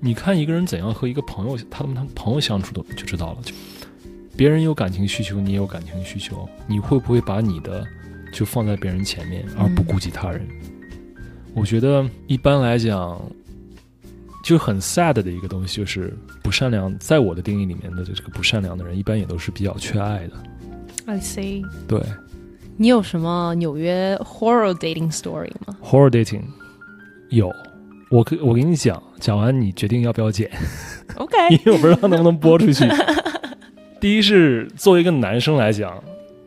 [0.00, 3.38] 你看一个人怎样和一个朋友，他们他们朋友相处的就知道了。
[3.44, 3.54] 就
[4.36, 7.86] 别人有感情需求，你也有感情需求，你会不会把你的？
[8.32, 10.44] 就放在别人前面，而不顾及他人。
[11.54, 13.20] 我觉得一般来讲，
[14.42, 16.98] 就很 sad 的一个东西，就是不善良。
[16.98, 20.32] 在我的定义里面的这个不善良的人，一般也都是比较缺爱的。
[21.04, 21.62] I see。
[21.86, 22.00] 对。
[22.78, 26.42] 你有什么纽约 horror dating story 吗？horror dating
[27.28, 27.52] 有，
[28.10, 30.50] 我可我给你讲，讲完你决定要不要剪。
[31.16, 31.36] OK。
[31.50, 32.88] 因为我不知道能不能播出去。
[34.00, 36.02] 第一是作为一个男生来讲。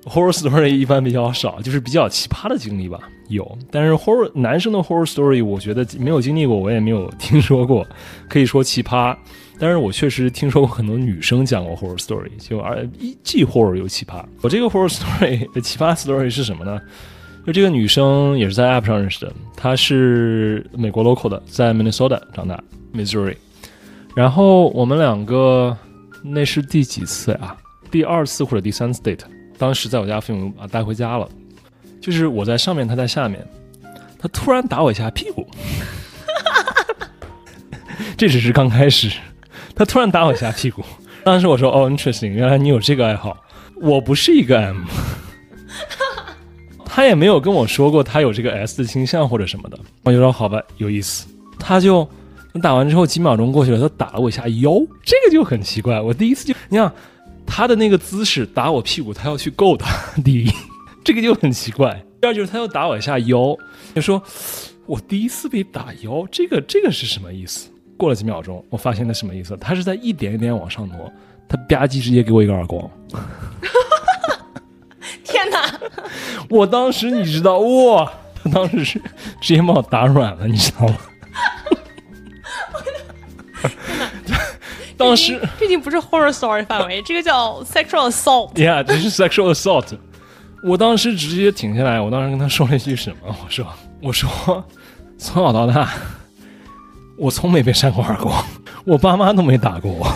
[0.06, 3.00] Horror story 一般比较少，就是比较奇葩的经历吧。
[3.28, 7.86] 有，但是 horror 男生的 horror story 我觉得没有经历过，我也没有听说过。
[8.30, 9.15] 可以说奇葩，
[9.60, 12.88] 但是我确实听说过很多女生讲过 horror story，就而
[13.24, 14.24] 既 horror 又奇葩。
[14.41, 16.80] 我这个 horror story 的 奇葩 story 是什么呢？
[17.46, 22.63] 就这个女生也是在 app 上认识的，她是美国 local 的，在 Minnesota 长大
[22.94, 23.36] ，Missouri。
[24.15, 25.76] 然后我们两个
[26.24, 27.56] 那是第几次呀？
[27.91, 29.20] 第二次或者第三次 date。
[29.58, 31.28] 当时在我家父母把带回家了，
[32.02, 33.46] 就是我在上面，他在下面，
[34.20, 35.48] 他突然打我一下屁股，
[38.18, 39.10] 这只是刚开始，
[39.74, 40.84] 他突然打我一下屁股，
[41.24, 43.38] 当时我说哦，interesting，原来你有这个爱好，
[43.82, 44.84] 我不是一个 M，
[46.84, 51.26] 他也没有跟我说过他有这个 S 的倾向或者什么的，我就说好吧，有意思，
[51.58, 52.06] 他就
[52.62, 56.91] 打完之后几秒钟过去了，他打了我一下腰，这个就很奇怪，我第一次就你想。
[57.45, 59.88] 他的那个姿势打我屁股，他要去够他。
[60.23, 60.51] 第一，
[61.03, 62.03] 这个就很奇怪。
[62.21, 63.55] 第二就是他要打我一下腰，
[63.93, 64.21] 就说
[64.86, 67.69] 我第一次被打腰，这个这个是什么意思？
[67.97, 69.55] 过了几秒钟，我发现他什么意思？
[69.58, 71.12] 他是在一点一点往上挪，
[71.47, 72.89] 他吧唧直接给我一个耳光。
[75.23, 75.79] 天哪！
[76.49, 78.12] 我当时你知道哇，
[78.43, 78.99] 他当时是
[79.39, 80.97] 直接把我打软了，你知道吗？
[84.97, 88.53] 当时毕竟不是 horror story 范围， 这个叫 sexual assault。
[88.53, 89.97] Yeah，这是 sexual assault。
[90.63, 93.36] 我当时直接停下来，我当时跟他说了一句什么？
[93.43, 93.67] 我说
[94.01, 94.63] ：“我说，
[95.17, 95.93] 从小到大，
[97.17, 98.43] 我从没被扇过耳光，
[98.86, 100.08] 我爸妈都没打过我，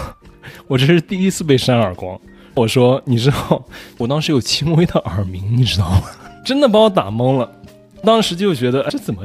[0.68, 2.20] 我这是第一次被扇耳光。”
[2.56, 3.64] 我说：“你知道，
[3.98, 6.02] 我当时有轻微的耳鸣，你知道吗？
[6.44, 7.50] 真的把我打懵了。
[8.04, 9.24] 当时就觉得这怎么？”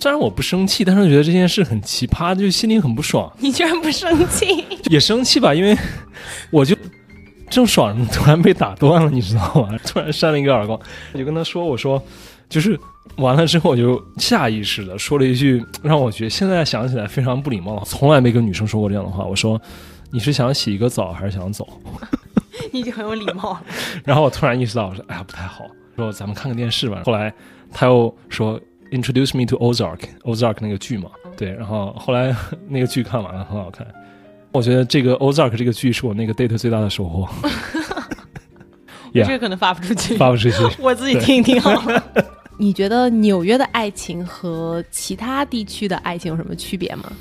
[0.00, 3.30] 虽然我不生气，但是觉得这件事很奇葩，就心里很不爽。
[3.38, 4.64] 你居然不生气？
[4.90, 5.76] 也生气吧，因为
[6.50, 6.74] 我就
[7.50, 9.78] 正爽，突然被打断了，你知道吗？
[9.84, 10.80] 突然扇了一个耳光，
[11.12, 12.02] 我就跟他说：“我说，
[12.48, 12.80] 就是
[13.16, 19.22] 完了之后，我就下意识的说了一句让我觉得现在想起来非常不礼貌，从来没跟女生说过这样的话。
[19.24, 19.60] 我说：
[20.10, 21.68] 你是想洗一个澡还是想走？
[22.72, 23.62] 你已经很有礼貌了。
[24.02, 25.66] 然后我突然意识到，我说：哎呀，不太好。
[25.96, 27.02] 说咱们看个电视吧。
[27.04, 27.32] 后来
[27.72, 28.60] 他又说。
[28.92, 32.34] Introduce me to Ozark，Ozark 那个剧嘛，对，然后后来
[32.66, 33.86] 那个剧看完了，很好看。
[34.50, 37.28] 我觉得这个《Ozark》这个剧是我那个 date 最大的收获。
[39.14, 42.04] 这个可能发不出去，发不出去， 我自己听一听好了。
[42.58, 47.12] 你觉得纽约的爱情和其他地区的爱情有什么区别吗？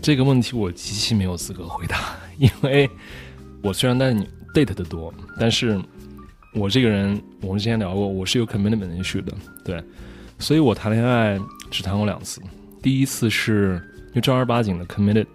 [0.00, 2.88] 这个问题我极其没有资格回答，因为
[3.62, 4.14] 我虽然在
[4.54, 5.78] date 的多，但是
[6.52, 9.32] 我这个人，我们之前聊过，我是有 commitment issue 的，
[9.64, 9.82] 对，
[10.38, 11.38] 所以我谈恋爱
[11.70, 12.40] 只谈过两次，
[12.82, 13.80] 第一次是
[14.14, 15.26] 就正儿八经的 committed，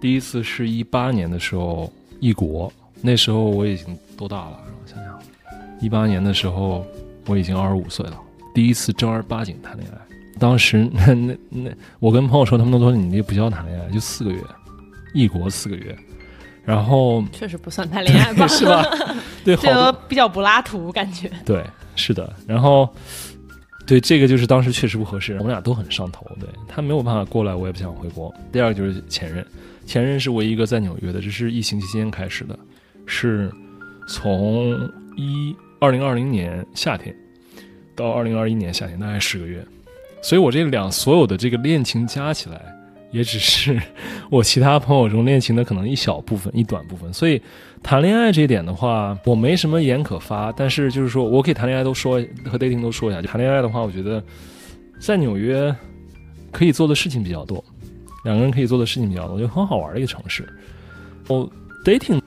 [0.00, 2.70] 第一次是一八年的时候异国，
[3.00, 4.60] 那时候我已经多大了？
[4.66, 5.18] 让我想想，
[5.80, 6.86] 一八年的时候
[7.26, 8.20] 我已经二十五岁了，
[8.54, 9.98] 第一次正儿八经谈恋爱。
[10.38, 14.38] 当时 那那那，我跟朋友说，他们都说你这不叫谈恋爱，就四个月，
[15.14, 15.96] 异国四个月，
[16.62, 18.84] 然后确实不算谈恋爱吧， 是吧？
[19.46, 21.30] 对，这个比较柏拉图感觉。
[21.44, 22.34] 对，是的。
[22.48, 22.92] 然后，
[23.86, 26.26] 对这个就是当时确实不合适，我们俩都很上头。
[26.40, 28.34] 对他没有办法过来，我也不想回国。
[28.50, 29.46] 第二个就是前任，
[29.86, 32.58] 前任是唯一一个在纽约的，这是疫情期间开始的，
[33.06, 33.48] 是
[34.08, 34.74] 从
[35.16, 37.14] 一二零二零年夏天
[37.94, 39.64] 到二零二一年夏天，大概十个月。
[40.22, 42.60] 所以，我这两所有的这个恋情加起来，
[43.10, 43.80] 也只是
[44.30, 47.12] 我其他朋友中恋情的可能一小部分、一短部分。
[47.12, 47.40] 所以，
[47.82, 50.52] 谈恋爱这一点的话，我没什么言可发。
[50.52, 52.14] 但是，就是说我可以谈恋爱都说
[52.44, 53.22] 和 dating 都说一下。
[53.22, 54.22] 谈恋爱的话，我觉得
[54.98, 55.74] 在纽约
[56.50, 57.62] 可以做的事情比较多，
[58.24, 60.48] 两个人可以做的事情比较多，就很好玩的一个城市。
[61.28, 61.48] 哦
[61.84, 62.20] ，dating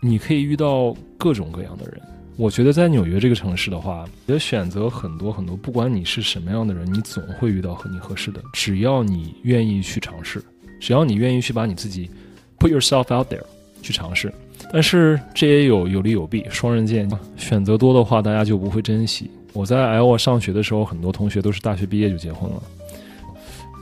[0.00, 2.00] 你可以遇到各种各样的人。
[2.38, 8.40] 我觉得在纽约这个城市的话，你的选择很多很多，不管你是什么样的人，你总会遇到和你合适的。
[8.52, 10.40] 只要你愿意去尝试，
[10.78, 12.08] 只要你愿意去把你自己
[12.56, 13.42] put yourself out there
[13.82, 14.32] 去尝试。
[14.72, 17.10] 但是这也有有利有弊，双刃剑。
[17.36, 19.28] 选择多的话，大家就不会珍惜。
[19.52, 22.62] 我在 L 上学的时候，很多同学都是大学毕业就结婚了，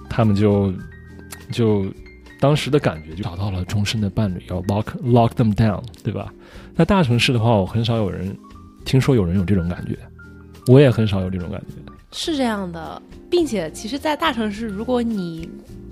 [0.09, 0.73] 他们就
[1.53, 1.85] 就
[2.41, 6.33] 当时的感觉就找到了终身的伴侣，要 lock lock them down，对吧？
[6.75, 8.35] 在大城市的话，我很少有人。
[8.87, 9.99] 听说有人有这种感觉，
[10.69, 11.75] 我也很少有这种感觉。
[12.13, 15.51] 是这样的，并且其实，在大城市，如果你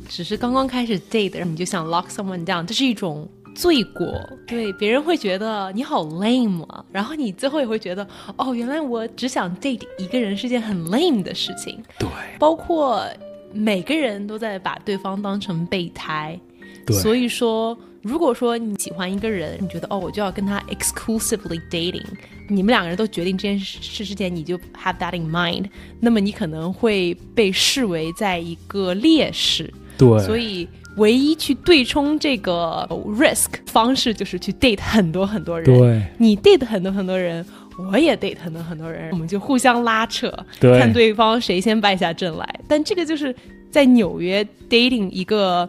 [0.08, 4.06] 只是刚刚开始 date，然后你就想 lock someone down，这是一种罪过。
[4.46, 11.82] 对，别人会觉得你好 lame 啊，然后你最后也会觉得，哦，原来我只想 date 一个人是件很 lame 的事情。
[11.98, 13.04] 对，包括
[13.52, 16.38] 每个人都在把对方当成备胎。
[16.86, 17.76] 对，所以说。
[18.04, 22.04] 如果说你喜欢一个人，你觉得哦，我就要跟他 exclusively dating，
[22.50, 25.64] 你们两个人都决定这件事之前，你就 have that in mind，
[26.00, 29.72] 那么你可能会被视为在一个劣势。
[29.96, 32.86] 对，所以唯一去对冲这个
[33.18, 35.64] risk 方式就是去 date 很多很多人。
[35.64, 37.42] 对，你 date 很多很多人，
[37.90, 42.60] 我也 date 很多很多人，我们就互相拉扯，看对方谁先败下阵来。
[42.68, 43.34] 但这个就是
[43.70, 45.66] 在纽约 dating 一个。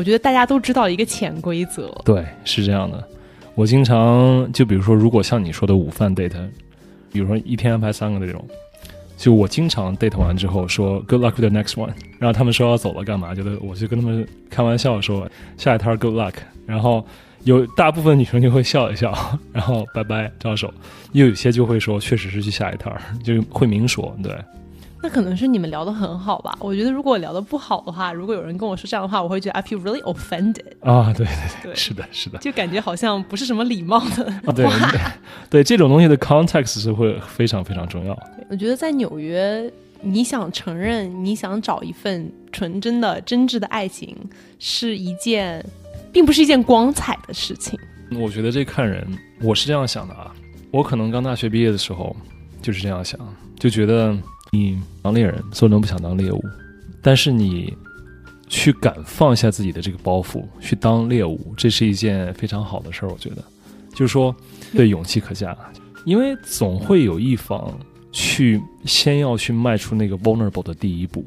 [0.00, 3.06] 我觉得大家都知道一个潜规则，对，是这样的。
[3.54, 6.48] 我经常就比如说，如果像你说的午饭 date，
[7.12, 8.42] 比如说一天安排三个这种，
[9.18, 13.34] 就我经常 date 完之后说 good luck with the next one， 然后他们说要走了干嘛？
[13.34, 16.32] 觉得我就跟他们开玩笑说下一摊 good luck，
[16.64, 17.06] 然后
[17.44, 19.12] 有大部分女生就会笑一笑，
[19.52, 20.72] 然后拜拜招手，
[21.12, 22.90] 又有些就会说确实是去下一摊，
[23.22, 24.34] 就会明说对。
[25.02, 26.54] 那可能是你们聊得很好吧？
[26.60, 30.64] 我觉得如果聊得不好的话，如果有人跟我说这样的话，我会觉得 I feel really offended。
[30.80, 34.52] 啊，对对对，是的，是的，就感觉好像不是什么礼貌的话。
[34.52, 34.66] 对
[35.48, 38.18] 对，这种东西的 context 是会非常非常重要。
[38.50, 44.14] 我觉得在纽约，你想承认你想找一份纯真的、真挚的爱情，
[44.58, 45.64] 是一件，
[46.12, 47.78] 并不是一件光彩的事情。
[48.20, 49.06] 我觉得这看人，
[49.40, 50.30] 我是这样想的啊。
[50.70, 52.14] 我可能刚大学毕业的时候
[52.60, 53.18] 就是这样想，
[53.58, 54.14] 就觉得。
[54.52, 56.44] 你当猎人，所有人不想当猎物，
[57.00, 57.72] 但是你
[58.48, 63.08] 去敢放下自己的这个包袱去当猎物，这是一件非常好的事儿。
[63.08, 63.44] 我觉得，
[63.94, 64.34] 就是说，
[64.72, 65.56] 对勇气可嘉，
[66.04, 67.72] 因为总会有一方
[68.10, 71.24] 去先要去迈出那个 vulnerable 的第一步，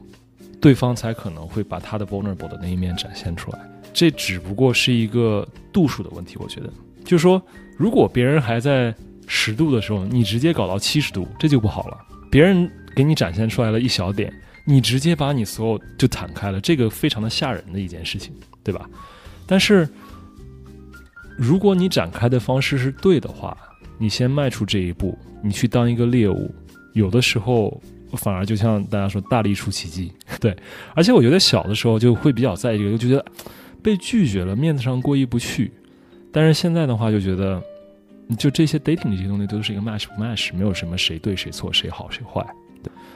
[0.60, 3.60] 对方才可能会把他的 vulnerable 的那一面展现出来。
[3.94, 6.36] 这只不过是一个度数的问题。
[6.40, 6.70] 我觉得，
[7.06, 7.42] 就是说，
[7.78, 8.94] 如果别人还在
[9.28, 11.98] 十度的时候，你直接搞到七十度，这就不好了。
[12.30, 12.70] 别人。
[12.96, 14.34] 给你展现出来了一小点，
[14.66, 18.34] 你直接把你所有就坦开了，这个非常的吓人的一件事情，
[18.64, 18.90] 对吧？
[19.46, 19.88] 但是，
[21.38, 23.58] 如果你展开的方式是对的话，
[23.98, 26.54] 你先迈出这一步，你去当一个猎物，
[26.94, 27.82] 有的时候
[28.14, 30.56] 反而就像大家说大力出奇迹，对。
[30.96, 33.26] 而且我觉得小的时候就会比较在意这个，就觉得
[33.82, 35.72] 被拒绝了，面子上过意不去。
[36.32, 37.62] 但是现在的话，就觉得
[38.38, 42.46] 就这些 dating 这些东西都是一个 match 不 match，没有什么谁对谁错，谁好谁坏。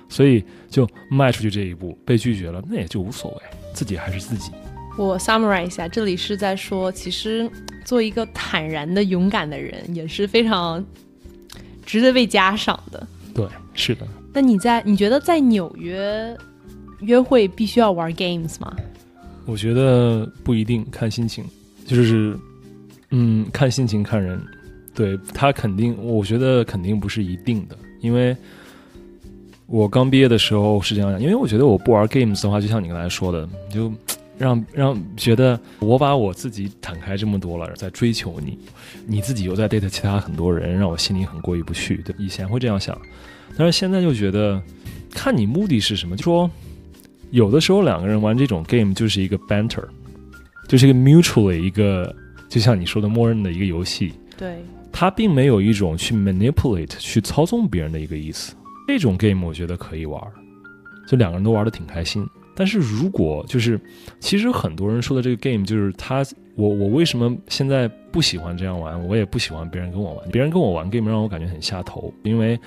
[0.09, 3.37] 所以就迈出去这一步，被拒绝了，那也就无所谓。
[3.73, 4.51] 自己还是自己。
[4.97, 7.49] 我 summarize 一下，这里是在说，其实
[7.85, 10.83] 做一个坦然的、勇敢的人也是非常
[11.85, 13.07] 值得被嘉赏的。
[13.35, 14.07] 对，是的。
[14.33, 16.35] 那你在你觉得在纽约
[17.01, 18.75] 约会必须要玩 games 吗？
[19.45, 21.45] 我觉得不一定，看心情，
[21.85, 22.37] 就是
[23.11, 24.41] 嗯，看心情看人。
[24.95, 28.35] 对他肯定，我觉得肯定不是一定的，因为
[29.67, 33.91] 我刚毕业的时候是这样想，因为我觉得我不玩 games 的话，就像你刚才说的，就
[34.37, 38.57] 让让觉得我把我自己坦开这么多了，在追求你，
[39.05, 41.97] 你自己又在 date 其他很多人，让我心里很过意不去。
[41.97, 42.97] 对，以前会这样想，
[43.57, 44.61] 但是现在就觉得，
[45.11, 46.15] 看你目的是什么。
[46.15, 46.49] 就说
[47.31, 49.83] 有的时候两个人玩这种 game 就是一个 banter，
[50.69, 52.15] 就是一个 mutually 一个，
[52.47, 54.13] 就像你说的默认的一个游戏。
[54.37, 54.63] 对。
[54.89, 58.55] 他并没有一种去 manipulate 去操纵别人的一个意思，
[58.87, 60.21] 这种 game 我觉得可以玩，
[61.07, 62.25] 就两个人都玩的挺开心。
[62.55, 63.79] 但是如果就是，
[64.19, 66.23] 其实很多人说的这个 game 就是他，
[66.55, 68.99] 我我为什么现在不喜欢这样玩？
[69.07, 72.59] 我也不喜欢别人跟我玩，别人跟我玩 game 让我感觉很下头，因为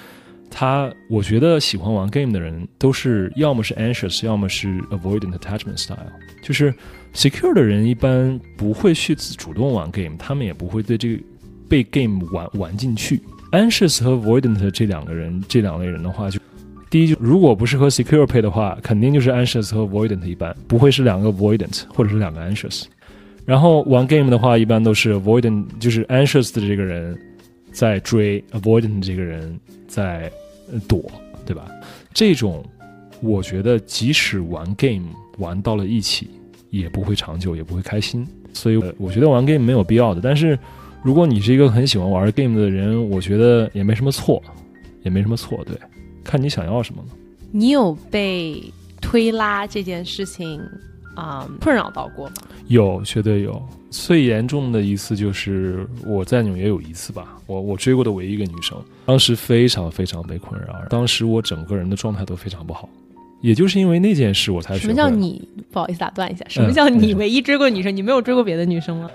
[0.51, 5.99] 他我觉得喜欢玩 game 的人都是要么是 anxious，要么是 avoidant attachment style，
[6.43, 6.73] 就是
[7.15, 11.23] secure 的人一般不会去主动玩 game，他们也不会对这个。
[11.69, 16.39] 被 game 玩玩进去，anxious 和 avoidant 这两个人，这两类人的话，就
[16.89, 22.85] 第一如果不是和 secure 配的话，肯定就是 anxious 和 avoidant 一般，不会是两个 avoidant 或者是两个 anxious。
[23.45, 27.19] 然后玩 game 的话，一般都是 avoidant，就是 anxious 的这个人
[27.73, 30.31] 在追 avoidant 这个人在
[30.89, 31.03] 躲，
[31.47, 31.69] 对吧？
[32.13, 32.65] 这种
[33.21, 35.07] 我觉得即使玩 game
[35.39, 36.29] 玩到了一起，
[36.71, 38.27] 也不会长久，也不会开心。
[38.53, 40.59] 所以我觉得玩 game 没有必要的，但是。
[41.03, 44.43] 如果你是一个很喜欢玩 game 的人，我觉得也没什么错，
[45.03, 45.75] 也没什么错，对，
[46.23, 47.09] 看你想要什么了。
[47.51, 48.63] 你有被
[49.01, 50.61] 推拉这件事情
[51.17, 52.35] 啊困扰到过吗？
[52.69, 53.61] 有，绝对有。
[53.91, 62.89] 最严重的一次就是我在纽约有一次吧，我我追过的唯一一个女生，当时非常非常被困扰，当时我整个人的状态都非常不好，
[63.41, 64.79] 也就是因为那件事我才。
[64.79, 65.49] 什么叫你？
[65.73, 67.97] 不好意思打断一下，什么叫你唯一追过女生？
[67.97, 69.11] 你没有追过别的女生吗？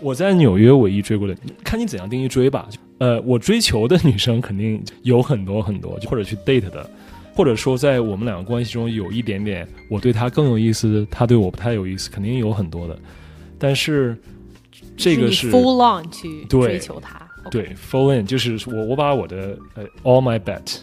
[0.00, 2.68] 我在纽约唯一追过的，看你怎样定义追吧。
[2.98, 6.88] 呃，我追求的女生肯定有很多很多，或者去 date 的，
[7.34, 12.98] 或者说在我们两个关系中有一点点我对她更有意思，她对我不太有意思，肯定有很多的。
[13.58, 14.16] 但是
[14.96, 17.20] 这个是 full on 去追求她，
[17.50, 20.78] 对 full in 就是我我把我的呃 all my bet，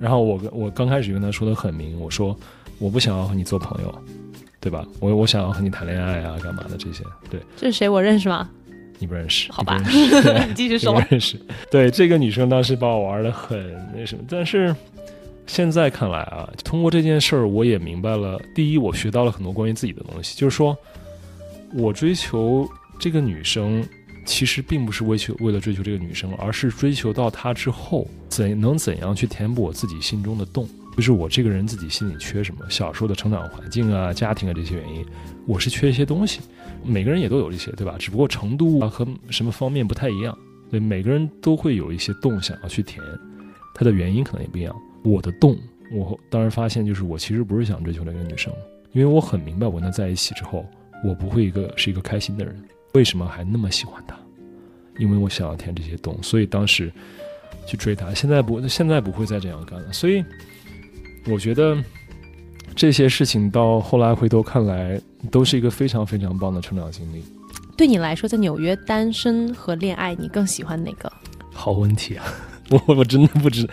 [0.00, 2.36] 然后我我刚开始跟她说的很明，我说
[2.78, 3.94] 我不想要和你做朋友，
[4.60, 4.84] 对吧？
[4.98, 7.04] 我我想要和你谈恋爱啊，干嘛的这些？
[7.30, 7.88] 对，这是谁？
[7.88, 8.50] 我认识吗？
[9.00, 9.76] 你不认识，好吧？
[10.46, 10.92] 你继续说。
[10.92, 11.36] 不认识。
[11.70, 13.58] 对，这个女生当时把我玩的很
[13.92, 14.74] 那什么，但是
[15.46, 18.40] 现在看来啊，通过这件事儿，我也明白了。
[18.54, 20.76] 第一，我学到了很多关于自己的东西，就是说
[21.72, 22.68] 我追求
[23.00, 23.82] 这个女生，
[24.26, 32.60] 其实并不是为求为了追求这个女生，而是追求到她之后，怎能怎样去填补我自己心中的洞，就是我这个人自己心里缺什么。
[32.68, 35.04] 小时候的成长环境啊、家庭啊这些原因，
[35.46, 36.40] 我是缺一些东西。
[36.84, 37.96] 每个人也都有这些，对吧？
[37.98, 40.36] 只不过程度啊和什么方面不太一样。
[40.70, 43.02] 对，每个人都会有一些洞想要去填，
[43.74, 44.74] 它的原因可能也不一样。
[45.04, 45.56] 我的洞，
[45.92, 48.52] 我当时发现就是我其实不是想追求那个女生，
[48.92, 50.64] 因为我很明白我跟她在一起之后，
[51.04, 52.56] 我不会一个是一个开心的人。
[52.94, 54.16] 为什么还那么喜欢她？
[54.98, 56.92] 因为我想要填这些洞，所以当时
[57.66, 58.12] 去追她。
[58.14, 59.92] 现在不，现在不会再这样干了。
[59.92, 60.24] 所以
[61.26, 61.76] 我觉得。
[62.76, 64.98] 这些事情到后来回头看来，
[65.30, 67.22] 都是一个非常非常棒的成长经历。
[67.76, 71.10] 对你来说，在纽约单身和恋爱，你更喜欢哪个？
[71.52, 72.24] 好问题啊！
[72.70, 73.68] 我我真的不知，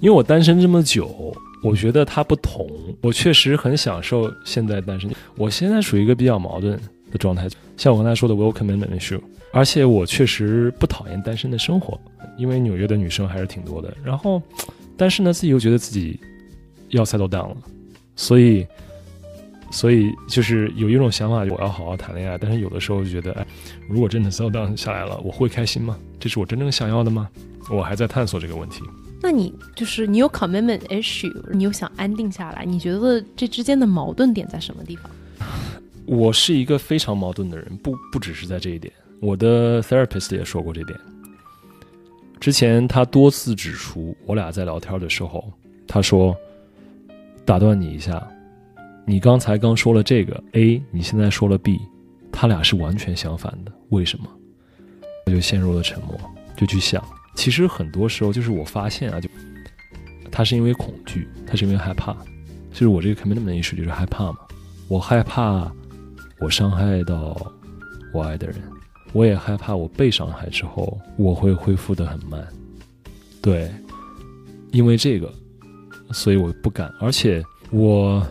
[0.00, 2.70] 因为我单身这么久，我觉得它不同。
[3.00, 5.10] 我确实很享受现在单身。
[5.36, 6.78] 我现在属于一个比较矛盾
[7.10, 9.20] 的状态，像我刚才说的 welcome issue，
[9.52, 11.98] 而且我确实不讨厌单身的生活，
[12.36, 13.92] 因为纽约的女生还是挺多的。
[14.04, 14.40] 然后，
[14.96, 16.20] 但是呢，自己又觉得自己
[16.90, 17.56] 要 settle down 了。
[18.14, 18.66] 所以，
[19.70, 22.38] 所以就是有一种想法，我要好好谈恋爱。
[22.38, 23.46] 但是有的时候就觉得，哎，
[23.88, 25.96] 如果真的 settle down 下来了，我会开心吗？
[26.18, 27.28] 这是我真正想要的吗？
[27.70, 28.82] 我还在探索这个问题。
[29.20, 35.10] 那你就是你有 commitment issue，你又想安定下来，你觉得这之间的矛盾点在什么地方？
[36.06, 38.92] 我是一个非常矛盾的人，不不只是在这一点。
[39.20, 40.98] 我的 therapist 也说过这点。
[42.40, 45.52] 之前他多次指出，我俩在聊天的时候，
[45.86, 46.36] 他说。
[47.44, 48.28] 打断你一下，
[49.08, 51.80] 你刚才刚说了这个 A，你现在说了 B，
[52.30, 54.28] 他俩是完全相反的，为什么？
[55.24, 56.14] 我就陷入了沉默，
[56.54, 57.02] 就去想，
[57.34, 59.26] 其实很多时候就是我发现啊，就
[60.30, 62.12] 他是因为恐惧，他是因为害怕，
[62.70, 64.40] 就是我这个 commitment 意识就是害怕嘛，
[64.88, 65.72] 我害怕
[66.38, 67.50] 我伤害到
[68.12, 68.56] 我爱的人，
[69.14, 72.46] 我也害怕我被伤害之后我会恢复的很慢。
[73.40, 73.70] 对，
[74.70, 75.32] 因为这个，
[76.12, 76.92] 所以我不敢。
[77.00, 78.22] 而且我，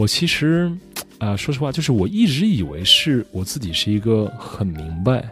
[0.00, 0.72] 我其实
[1.18, 5.28] 啊，说实话，就是我一直以为是我自己是一个很明白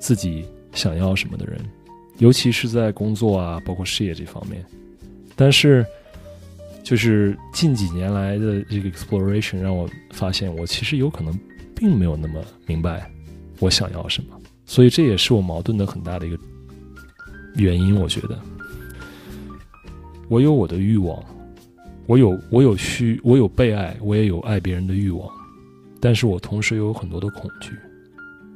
[0.00, 1.60] 自己想要什么的人，
[2.18, 4.64] 尤其是在工作啊，包括事业这方面。
[5.36, 5.86] 但是。
[6.84, 11.38] 就是近几年来的这个 exploration 让我发现，我其实有可能
[11.76, 13.10] 并没有那么明白
[13.58, 16.38] 我想要什么，所以这也是我矛盾的很大的一个
[17.56, 17.94] 原因。
[17.94, 18.40] 我觉得，
[20.30, 21.22] 我有我的欲望，
[22.08, 25.30] 我有我有需，我有被爱，我也有爱别人的欲望，
[26.00, 27.72] 但是我同时又有很多的恐惧。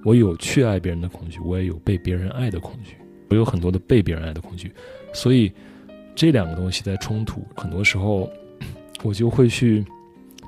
[0.04, 2.96] 我有去爱别人的恐惧，我也有被别人爱的恐惧，
[3.30, 4.72] 我有很多的被别人爱的恐惧，
[5.12, 5.52] 所以。
[6.14, 8.30] 这两个东西在冲突，很多时候
[9.02, 9.82] 我就会去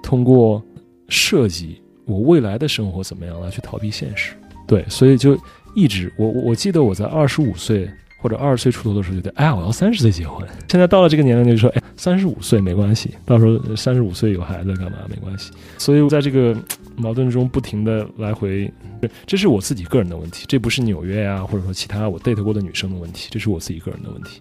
[0.02, 0.62] 通过
[1.08, 4.34] 设计我未来的生活怎么样来去逃避现实。
[4.66, 5.34] 对，所以就
[5.74, 7.90] 一直我我我记得我在二十五岁
[8.24, 10.48] 或者二十岁出头的时候，觉得哎呀我要三十岁结婚。
[10.66, 15.52] 现在到了这个年龄就说哎三十五岁没关系，到时候三十五岁有孩子干嘛没关系。
[15.76, 16.56] 所以在这个
[16.96, 18.72] 矛盾中不停的来回，
[19.26, 24.40] 这是我自己个人的问题，这不是纽约呀或者说其他我 date 过的女生的问题，这是我自己个人的问题。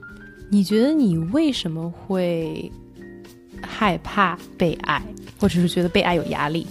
[0.49, 2.71] 你觉得你为什么会
[3.61, 5.03] 害怕被爱，
[5.37, 6.65] 或者是觉得被爱有压力？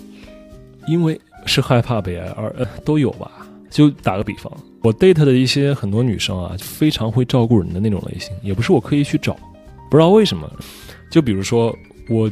[0.88, 3.41] 因为是害怕被爱，而都有吧。
[3.72, 4.52] 就打个比方，
[4.82, 9.32] 我 date 的一些很多女生啊，非常会照顾人的那种类型，也不是我刻意去找，
[9.90, 10.48] 不知道为什么。
[11.10, 11.74] 就比如说，
[12.10, 12.30] 我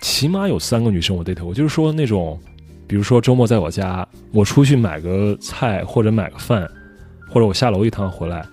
[0.00, 2.38] 起码有三个女生我 date，我就是说那种，
[2.88, 6.68] 比如说周末在我家，我出去买个菜或者买个饭，
[7.30, 8.44] 或者我下楼一趟回来。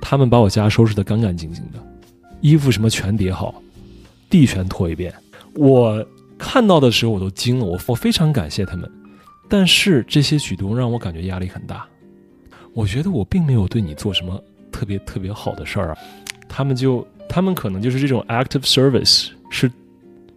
[0.00, 1.78] 他们把我家收拾得干干净净的，
[2.40, 3.62] 衣服什么全叠好，
[4.28, 5.12] 地全拖一遍。
[5.54, 6.04] 我
[6.36, 8.88] 看到的时候我都惊了，我我非常感谢他们，
[9.48, 11.86] 但是这些举动让我感觉压力很大。
[12.74, 15.98] 我觉得我并没有对你做什么特别特别好的事儿啊，
[16.48, 19.70] 他们就他们可能就是这种 active service 是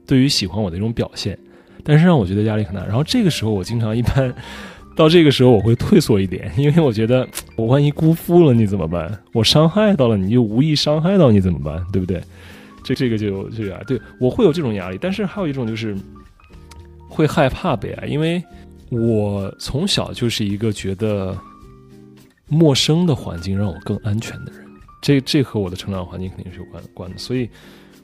[0.07, 1.37] 对于喜欢我的一种表现，
[1.83, 2.83] 但是让我觉得压力很大。
[2.85, 4.33] 然后这个时候我经常一般。
[4.93, 9.09] 到这个时候，我会退缩一点， 因为我觉得我万一辜负了你怎么办？
[9.31, 11.81] 我伤害到了你，就无意伤害到你怎么办？
[11.93, 12.21] 对不对？
[12.83, 14.97] 这这个就这个，对我会有这种压力。
[15.01, 15.95] 但是还有一种就是
[17.07, 18.43] 会害怕被爱，因为
[18.91, 21.35] 我从小就是一个觉得
[22.47, 24.61] 陌生的环境让我更安全的人。
[25.01, 27.17] 这这和我的成长环境肯定是有关关的。
[27.17, 27.49] 所以，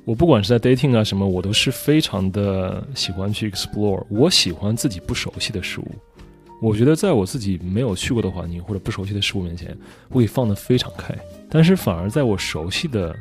[0.05, 4.03] 我不管是在 dating 啊什么，我都是非常的喜欢去 explore。
[4.09, 5.87] 我喜欢自己不熟悉的事物。
[6.59, 9.77] 我觉得在我自己没有去过的环境或者不熟悉的事物面前，
[10.09, 11.13] 我可以放得非常开；
[11.49, 13.15] 但是反而在我熟悉的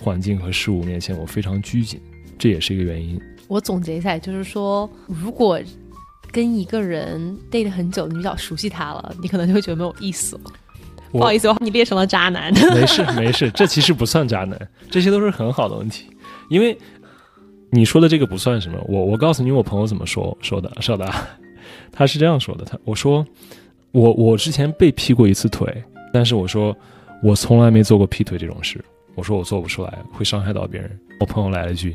[0.00, 1.98] 环境和事物面前，我非常拘谨，
[2.36, 3.18] 这也是一个原因。
[3.48, 5.58] 我总结一下，就是说，如果
[6.32, 10.42] 跟一个人 date 很久，你比较熟悉他了，你可能就会觉得没有意思了。
[11.12, 12.52] 不好意思，我你列成了渣男。
[12.74, 14.58] 没 事没事，这其实不算渣男，
[14.90, 16.06] 这些都是很好的问题。
[16.48, 16.76] 因为
[17.70, 21.14] 你说的这个不算什么，我我告诉你，我朋友怎么说说的，邵达。
[21.92, 23.24] 他是这样说的：“他我说，
[23.90, 26.74] 我我之前被劈过一次腿，但是我说
[27.22, 28.82] 我从来没做过劈腿这种事。
[29.14, 30.98] 我说我做不出来，会伤害到别人。
[31.20, 31.94] 我朋友来了一句：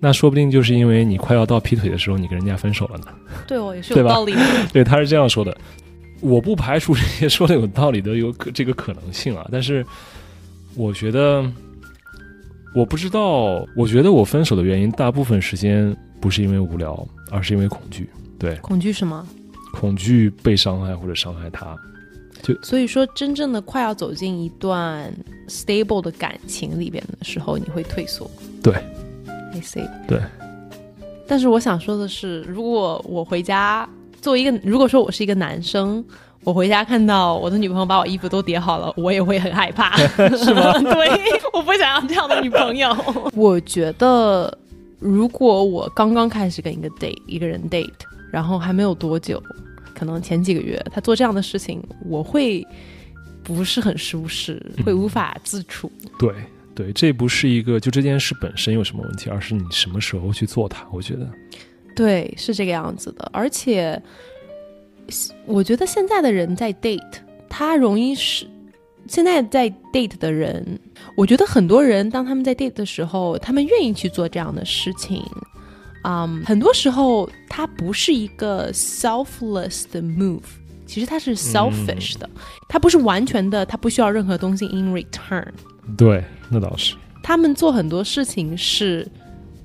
[0.00, 3.06] 那说不定就是因为你快要到劈腿的时候，你跟人家分手了呢。
[3.46, 4.40] 对哦，也是有道理的。
[4.72, 5.56] 对，他是这样说的。
[6.20, 9.84] 我不排除这些说的有道理的有可这个可能性啊，但是
[10.74, 11.44] 我觉得
[12.74, 13.66] 我不知道。
[13.76, 19.26] 我觉得我分手的原因，大部分时间不是因为无聊，而是因为恐惧。”对，恐惧什么？
[19.72, 21.76] 恐惧被伤害或者伤害他，
[22.42, 25.12] 就所以说，真正的快要走进一段
[25.48, 28.30] stable 的感情里边的时候，你会退缩。
[28.62, 28.74] 对
[29.56, 30.06] ，I see。
[30.06, 30.20] 对。
[31.26, 33.88] 但是我想说的是，如果我回家
[34.20, 36.04] 作为一个，如果说我是一个男生，
[36.44, 39.96] 我回家看到我的女朋友把我衣服都叠好了，我也会很害怕，
[40.36, 40.78] 是吗？
[40.78, 41.08] 对，
[41.52, 42.96] 我不想要这样的女朋友。
[43.34, 44.56] 我觉得，
[44.98, 47.90] 如果我刚刚开始跟一个 date 一个人 date。
[48.28, 49.42] 然后还没有多久，
[49.94, 52.62] 可能前几个月，他做这样的事情，我会
[53.42, 55.90] 不是很舒适，会无法自处。
[56.18, 56.34] 对
[56.76, 60.86] 对，这不是一个就这件事本身有什么问题，而是你什么时候去做它。
[60.92, 61.26] 我觉得，
[61.96, 63.28] 对，是这个样子的。
[63.32, 64.00] 而且，
[65.46, 67.00] 我觉得现在的人在 date，
[67.48, 68.46] 他容易是
[69.08, 70.78] 现在在 date 的人，
[71.16, 75.24] 我觉得很多人当他们在 date 的时候，他们愿意去做这样的事情。
[76.04, 80.42] 嗯，很多时候它不是一个 selfless 的 move，
[80.86, 82.28] 其实它是 selfish 的，
[82.68, 85.46] 它不是完全的，它不需要任何东西 in return。
[85.96, 86.94] 对，那倒是。
[87.22, 89.06] 他们做很多事情是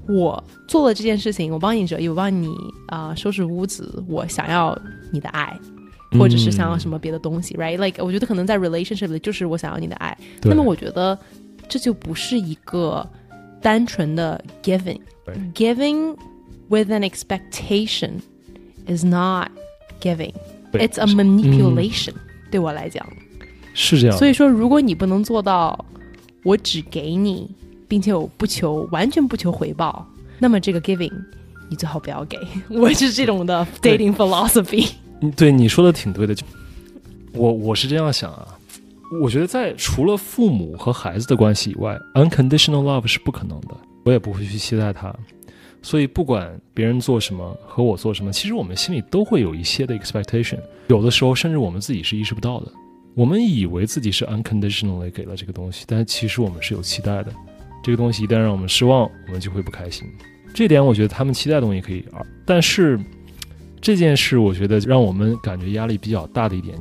[0.08, 2.52] 我做了这件事情，我帮你折衣，我帮你
[2.88, 4.78] 啊、收拾屋子，我想要
[5.12, 5.56] 你的爱，
[6.18, 11.18] 或者是想要什么别的东西、r i g h t Like 我觉得可能在 relationship 里就是我想要你的爱，那么我觉得
[11.70, 13.08] 这就不是一个
[13.62, 15.00] 单纯的 giving。
[15.24, 16.18] 对 Giving
[16.68, 18.22] with an expectation
[18.88, 19.52] is not
[20.02, 20.34] giving.
[20.72, 22.14] 对 It's a manipulation、
[22.50, 23.06] 对我来讲，
[23.74, 25.86] 是这样，所以说，如果你不能做到
[26.44, 27.50] 我只给你，
[27.88, 30.08] 并且我不求完全不求回报，
[30.40, 31.12] 那么这个 giving
[31.70, 32.38] 你最好不要给。
[32.70, 34.90] 我是这种的 dating philosophy。
[35.22, 36.34] 嗯对你说的挺对的。
[36.34, 36.44] 就
[37.34, 38.48] 我我是这样想啊，
[39.22, 45.16] 我觉得在除了父母和孩子的关系以外，unconditional love 是不可能的，我也不会去期待他。
[45.82, 52.72] 所以不管别人做什么和我做什么，其实我们心里都会有一些的 expectation，有的时候甚至我们自己是意识不到的。
[53.14, 57.34] 我们以为自己是 unconditionally 给了这个东西，但其实我们是有期待的。
[57.84, 60.08] 这个东西一旦让我们失望，我们就会不开心。
[60.54, 62.06] 这点我觉得他们期待的东西可以，
[62.46, 63.00] 但是
[63.82, 66.78] 这件事我觉得让我们感觉压力比较大的一点，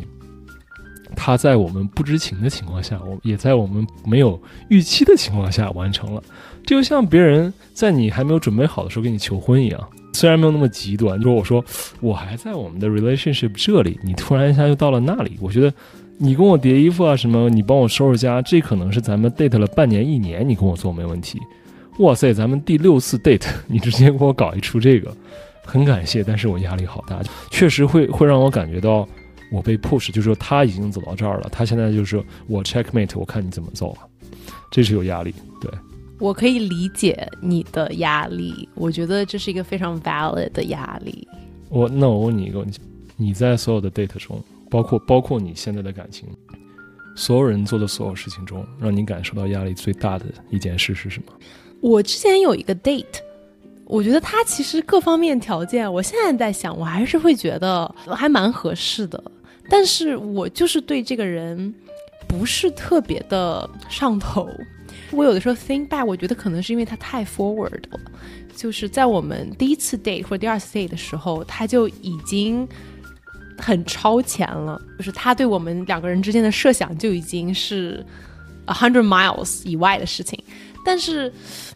[1.16, 6.22] 他在我们不知情的情况下，我也在我们没有预期的情况下完成了。
[6.64, 11.64] 这就像别人在你还没有准备好的时候给你求婚一样，虽然没有那么极端，如果我说
[12.00, 15.72] 我还在我们的 relationship 这里，你突然一下就到了那里，我觉得
[16.18, 21.40] 你跟我叠衣服啊什么，你帮我收拾家，这可能是咱们 date 了半年一年，你跟我做没问题。
[21.98, 25.14] 哇塞，咱们第六次 date，你直接给我搞一出这个，
[25.64, 29.08] 很感谢，但是我压力好大，确实会会让我感觉到
[29.50, 33.98] 我被 push，就是说他已经走到这儿了，他现在就是我 checkmate，我看你怎么走了，
[34.70, 35.70] 这是有压力，对。
[36.18, 41.26] 我可以理解你的压力，我觉得这是一个非常 valid 的压力。
[41.70, 42.78] 我那我问你一个问题：
[43.16, 44.38] 你在所有的 date 中，
[44.68, 46.28] 包括包括你现在的感情，
[47.16, 51.32] 所有人做的所有事情中，让你感受到压力最大的一件事是什么？
[51.80, 53.06] 我之前有一个 date，
[53.86, 59.22] 我觉得他其实各方面条件，我现在在想，我还是会觉得还蛮合适的。
[59.70, 61.72] 但是我就是对这个人
[62.28, 64.50] 不是特别的上头。
[65.12, 68.00] 我有的时候 think back，我觉得可能是因为他太 forward 了，
[68.54, 72.68] 就是在我们第一次 date 或者第二次 date 的时候，他就已经
[73.56, 78.04] 很超前了，就是他对我们两个人之间的设想就已经是
[78.66, 80.38] a hundred miles 以外的事情。
[80.84, 81.32] 但是，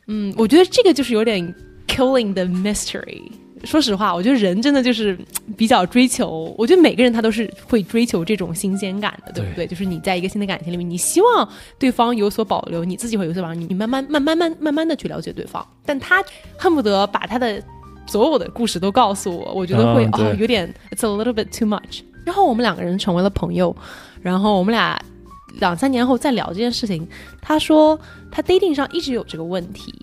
[0.07, 1.55] 嗯，我觉得这个就是有点
[1.86, 3.22] killing the mystery。
[3.65, 5.19] 说实话，我觉得人真的就是
[5.57, 9.67] 比较追求，我觉得每个人他都是会追求这种新鲜感的，对不对？
[9.67, 11.49] 就是你在一个新的感情里面，你希望
[11.79, 16.23] 对方有所保留，你自己会有所保留，你你慢慢慢慢慢慢慢的去了解对方，但他
[16.59, 17.62] 恨不得把他的
[18.07, 22.03] 所有的故事都告诉我，我觉得会、哦有点 it's a little bit too much。
[22.25, 23.75] 然后我们两个人成为了朋友，
[24.23, 25.01] 然后我们俩
[25.61, 27.07] 两三年后再聊这件事情，
[27.41, 27.99] 他说
[28.31, 29.95] 他 dating 上一直有这个问题。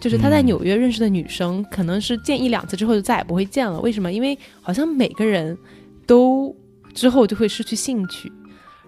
[0.00, 3.78] 就是他在纽约认识的女生，可能是见一两次之后就再也不会见了。
[3.80, 4.10] 为什么？
[4.10, 5.56] 因为好像每个人
[6.06, 6.54] 都
[6.94, 8.32] 之后就会失去兴趣。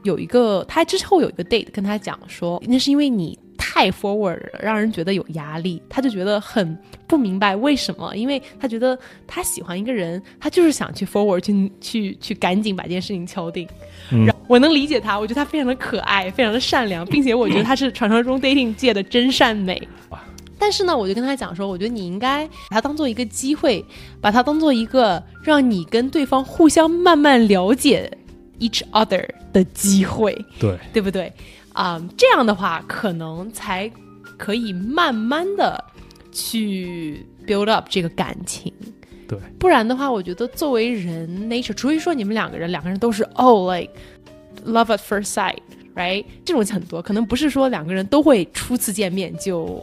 [0.04, 5.80] 有一个他之后有一个 date 跟他讲说，那是因为你太 forward 了，让人觉得有压力。
[5.88, 13.68] 他就觉得很不明白为什么，因为他觉得他喜欢一个人，他就是想去 forward 去去去赶紧把这件事情敲定。
[14.10, 19.80] 嗯然后我能理解他，我觉得他非常的可爱，非常的善良，并且我觉得他是传说中 dating 界的真善美。
[20.62, 23.84] 但是呢，我就跟他讲说，我觉得你应该把它当做一个机会，
[24.20, 28.08] 把它当做一个让你跟对方互相慢慢了解
[28.60, 31.32] each other 的机会，对，对不对？
[31.72, 33.90] 啊、这样的话，可能才
[34.38, 35.84] 可以慢慢的
[36.30, 38.72] 去 build up 这个感情。
[39.26, 43.92] 对，不然的话，我觉得作为人 nature，除非说你们两个人两个人都是哦，like
[44.64, 45.58] love at first sight。
[45.94, 49.82] right，这种很多，可能不是说两个人都会初次见面就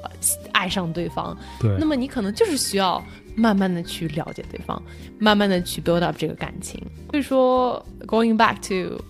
[0.52, 3.04] 爱上对方，对，那么你可能就是需要
[3.36, 4.82] 慢慢的去了解对方，
[5.20, 6.82] 慢慢的去 build up 这个感情。
[7.12, 9.02] 所以说，going back to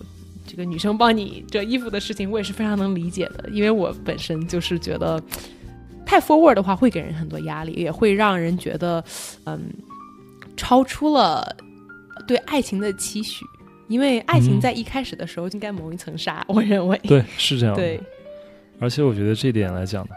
[0.46, 5.22] 这个女生帮你折衣服的事情，我也是非常能理解的，因为我本身就是觉得
[6.04, 9.02] 太 forward 的话会给人很多压力，也会让人觉得
[9.44, 9.72] 嗯
[10.56, 11.56] 超出了
[12.26, 13.44] 对爱情的期许。
[13.90, 16.98] 因为爱情嗯在一开始的时候应该蒙一层纱， 我认为。
[17.02, 17.82] 对，是这样的。
[17.82, 18.00] 对，
[18.78, 20.14] 而且我觉得这点来讲呢，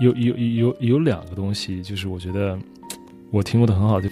[0.00, 2.58] 有有有有两个东西，就是我觉得
[3.30, 4.08] 我听过的很好，就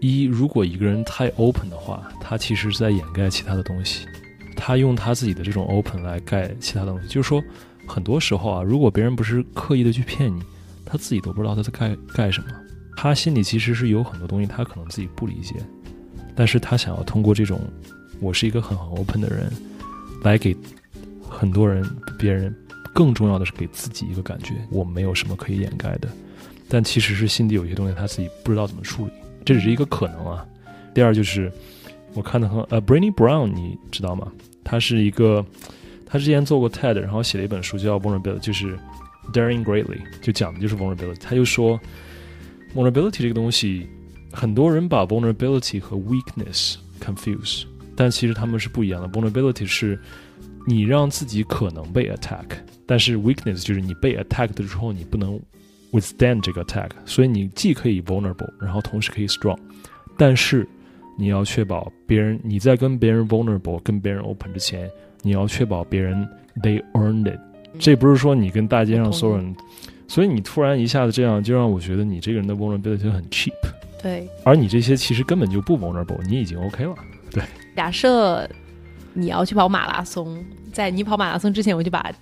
[0.00, 4.06] 一，如果一个人太 open 的话，他其实是在掩盖其他的东西，
[4.56, 7.06] 他用他自己的这种 open 来盖其他的东西。
[7.06, 7.44] 就是说，
[7.86, 10.42] 很多时候啊，如果别人不是刻意的去骗你，
[10.86, 12.48] 他自己都不知道他在盖盖什么，
[12.96, 15.56] 他心里其实是有很多东西，他可能自己不理解，
[16.34, 17.60] 但是他想要通过这种，
[18.20, 19.50] 我是一个很很 open 的人，
[20.22, 20.56] 来给
[21.28, 21.84] 很多人、
[22.18, 22.54] 别人，
[22.92, 26.08] 更重要的是给自己一个感觉，我没有什么可以掩盖的。
[26.68, 29.12] 但其实是心底有些东西他自己不知道怎么处理，
[29.44, 30.44] 这只是一个可能啊。
[30.92, 31.52] 第二就是
[32.14, 34.32] 我看的很呃 b r a n y Brown 你知道吗？
[34.64, 35.44] 他是一个
[36.06, 38.78] 他之前做过 TED，然后写了一本书叫 Vulnerability，就是
[39.32, 41.18] Daring Greatly，就讲的就是 Vulnerability。
[41.20, 41.78] 他就说
[42.74, 43.86] Vulnerability 这个东西，
[44.34, 47.64] 很多人把 Vulnerability 和 Weakness confuse，
[47.94, 49.08] 但其实他们是不一样的。
[49.08, 49.98] Vulnerability 是
[50.66, 52.44] 你让自己可能被 attack，
[52.84, 55.40] 但是 Weakness 就是你被 attack 的之后你不能
[55.92, 59.58] withstand 这个 attack，所以你既可以 vulnerable，然后同时可以 strong，
[60.18, 60.66] 但是
[61.16, 64.90] 你要确保别人你在跟别人 vulnerable、跟别人 open 之前，
[65.22, 66.28] 你要确保别人
[66.62, 67.38] they earned it。
[67.78, 69.54] 这不是说你跟大街上所有人，
[70.08, 73.52] 所以你突然一下子这样，就让我觉得你这个人的 vulnerability 很 cheap。
[74.04, 76.94] 对，而你这些其实根本就不 vulnerable，你已经 OK 了。
[77.30, 77.42] 对，
[77.74, 78.46] 假设
[79.14, 80.44] 你要去跑马拉松，
[80.74, 82.12] 在你跑马拉松之前，我就把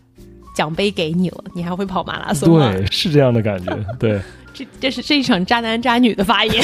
[0.55, 2.71] 奖杯给你了，你还会跑马拉松吗？
[2.73, 3.77] 对，是这样的感觉。
[3.99, 4.23] 对，
[4.55, 6.63] 这这是这一场渣男渣女的发言。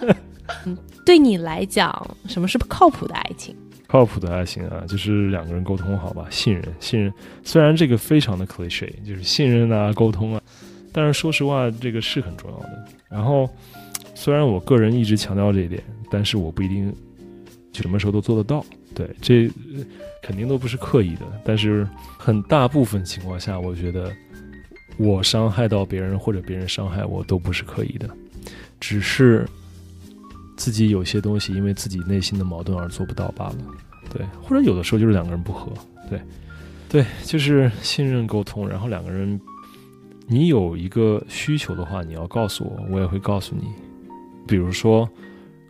[0.64, 3.54] 嗯，对你来讲，什么是靠谱的爱情？
[3.86, 7.12] 靠谱的爱情啊，就是两个人沟通好吧，信任，信任。
[7.44, 10.40] 虽然这个非常的 cliche，就是信任啊，沟通啊，
[10.92, 12.84] 但是说实话，这个是很重要的。
[13.08, 13.48] 然后，
[14.16, 16.92] 虽然我个人一直强调这一点，但是我不一定
[17.72, 18.64] 什么时候都做得到。
[18.94, 19.48] 对，这
[20.22, 21.86] 肯定都不是刻意的，但是
[22.18, 24.12] 很大部分情况下，我觉得
[24.96, 28.10] 我伤害到别人或者别人伤害我都不是刻意的，
[28.80, 29.46] 只是。
[30.58, 33.56] 自己有些东西，因为自己内心的矛盾而做不到罢了，
[34.10, 35.70] 对，或者有的时候就是两个人不和，
[36.08, 36.18] 对，
[36.88, 39.38] 对，就是信任沟通，然后两个人，
[40.26, 43.64] 你有一个需求的话，你要告诉我，我也会告诉你。
[44.46, 45.08] 比如说，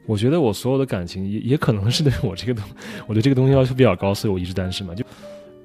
[0.06, 2.62] 我觉得我所有的感情也也可能是对我这个东，
[3.06, 4.94] 我对这个东西要求比较高，所以我一直单身嘛。
[4.94, 5.04] 就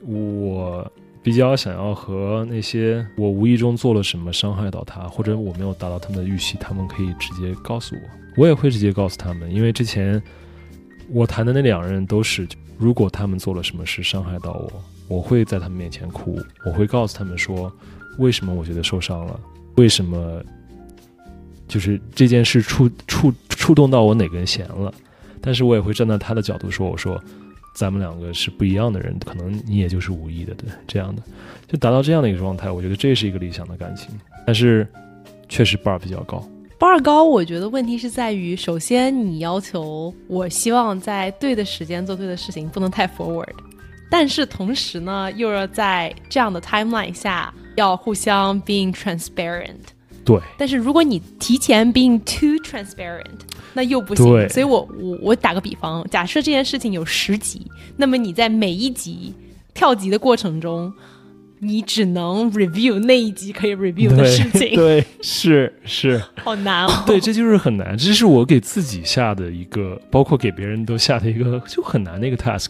[0.06, 0.92] 我
[1.22, 8.02] 比较想要和那些我无意中做了什么伤害到他，或者我没有达到他们的预期，他们可以直接告诉我。
[8.38, 10.22] 我也会直接告诉他们，因为之前
[11.10, 12.48] 我谈的那两人都是，
[12.78, 17.72] 如果他们做了什么事伤害到我，我会在他们面前哭，我会告诉他们说，
[18.18, 19.40] 为什么我觉得受伤了，
[19.76, 20.42] 为什么
[21.72, 24.94] 就是这件事触触触动到我哪根弦了，
[25.40, 27.18] 但是我也会站在他的角度说，我说
[27.74, 31.24] 咱们两个是不一样的人，可能你也就是无意的，对这样的，
[31.70, 34.10] 就达到这样的一个状态，我觉得这是一个理想的感情，
[34.46, 34.86] 但是
[35.48, 36.46] 确实 bar 比较高。
[36.78, 43.54] bar 高，我觉得问题是在于，首先你要求我希望在对的时间做对的事情，不能太 forward，
[44.10, 49.78] 但是同时呢，又要在这样的 timeline 下要互相 being transparent。
[50.24, 50.40] 对。
[50.58, 53.26] 但是如果你提前 being too transparent，
[53.74, 54.50] 那又不行。
[54.50, 57.66] 所以我我我打个比方，假设这件事情有十集，
[57.98, 59.34] 那么你在每一集
[59.74, 60.94] 跳级的过程中。
[61.64, 66.92] 你只能 review 那一集可以 review 的事情，对，是是，好难哦。
[67.06, 72.70] 对，这就是很难，这是我给自己下的一个，包括给别人都下的一个，就很难的一个 task。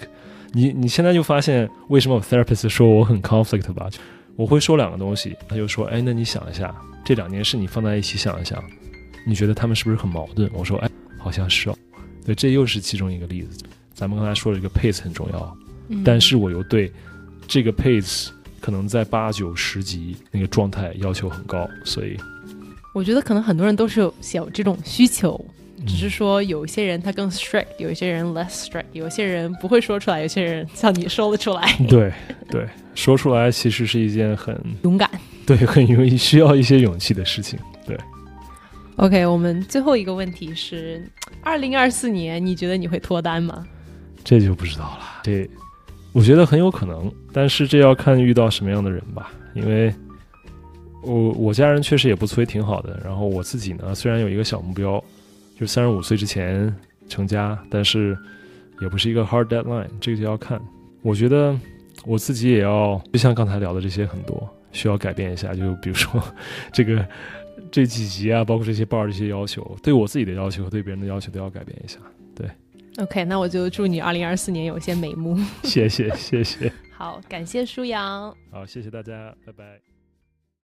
[0.52, 3.90] 你你现在就发现为什么 therapist 说我很 conflict 吧？
[4.36, 6.76] 我会说两个东西，他就说，哎，那你想一下，
[7.12, 8.64] 这两件事你放在一起想一想，
[9.28, 10.50] 你觉得他们是不是很矛盾？
[10.54, 11.78] 我说，哎，好像是哦。
[12.26, 13.66] 对，这又是其中一个例子。
[13.94, 15.58] 咱们刚才说了一个 pace 很重要，
[16.06, 16.90] 但是我又对
[17.50, 18.30] 这个 pace。
[18.62, 22.16] 可能在八九十级那个状态要求很高，所以
[22.94, 24.00] 我觉得可能很多人都是
[24.34, 25.44] 有这种需求，
[25.88, 31.76] 只是说有一些人他更 strict，有一些人 less strict，有些人不会说出来，有些人像你说了出来。
[31.90, 32.14] 对
[32.52, 35.10] 对，说出来其实是一件很勇敢，
[35.46, 37.60] 对，很容易 需要一些勇气的事情。
[37.86, 37.98] 对。
[38.98, 41.04] OK，我们最后一个问题是：
[41.42, 43.66] 二零二四年你觉得你会脱单吗？
[44.24, 45.22] 这就不知道了。
[45.24, 45.50] 这。
[46.14, 49.32] 我觉得很有可能，但是这要看遇到什么样的人吧。
[49.54, 49.94] 因为
[51.02, 53.00] 我我家人确实也不错，也挺好的。
[53.02, 55.02] 然后我自己呢，虽然有一个小目标，
[55.58, 56.74] 就三十五岁之前
[57.08, 58.18] 成家，但是
[58.82, 60.62] 也不是一个 hard deadline，这个就要看。
[61.02, 61.58] 我觉得
[62.06, 65.54] 我自己也要，就像刚才聊的这些很多，需要改变一下。
[65.54, 66.22] 就比如说
[66.72, 67.08] 这个
[67.72, 71.98] 这几集啊，包括这些报这些要求，对我自己的要求和对别人的要求都要改变一下。
[72.36, 72.50] 对。
[72.98, 75.38] OK，那我就祝你二零二四年有些眉目。
[75.64, 76.72] 谢谢，谢谢。
[76.92, 78.36] 好，感谢舒阳。
[78.52, 79.91] 好，谢谢大家，拜拜。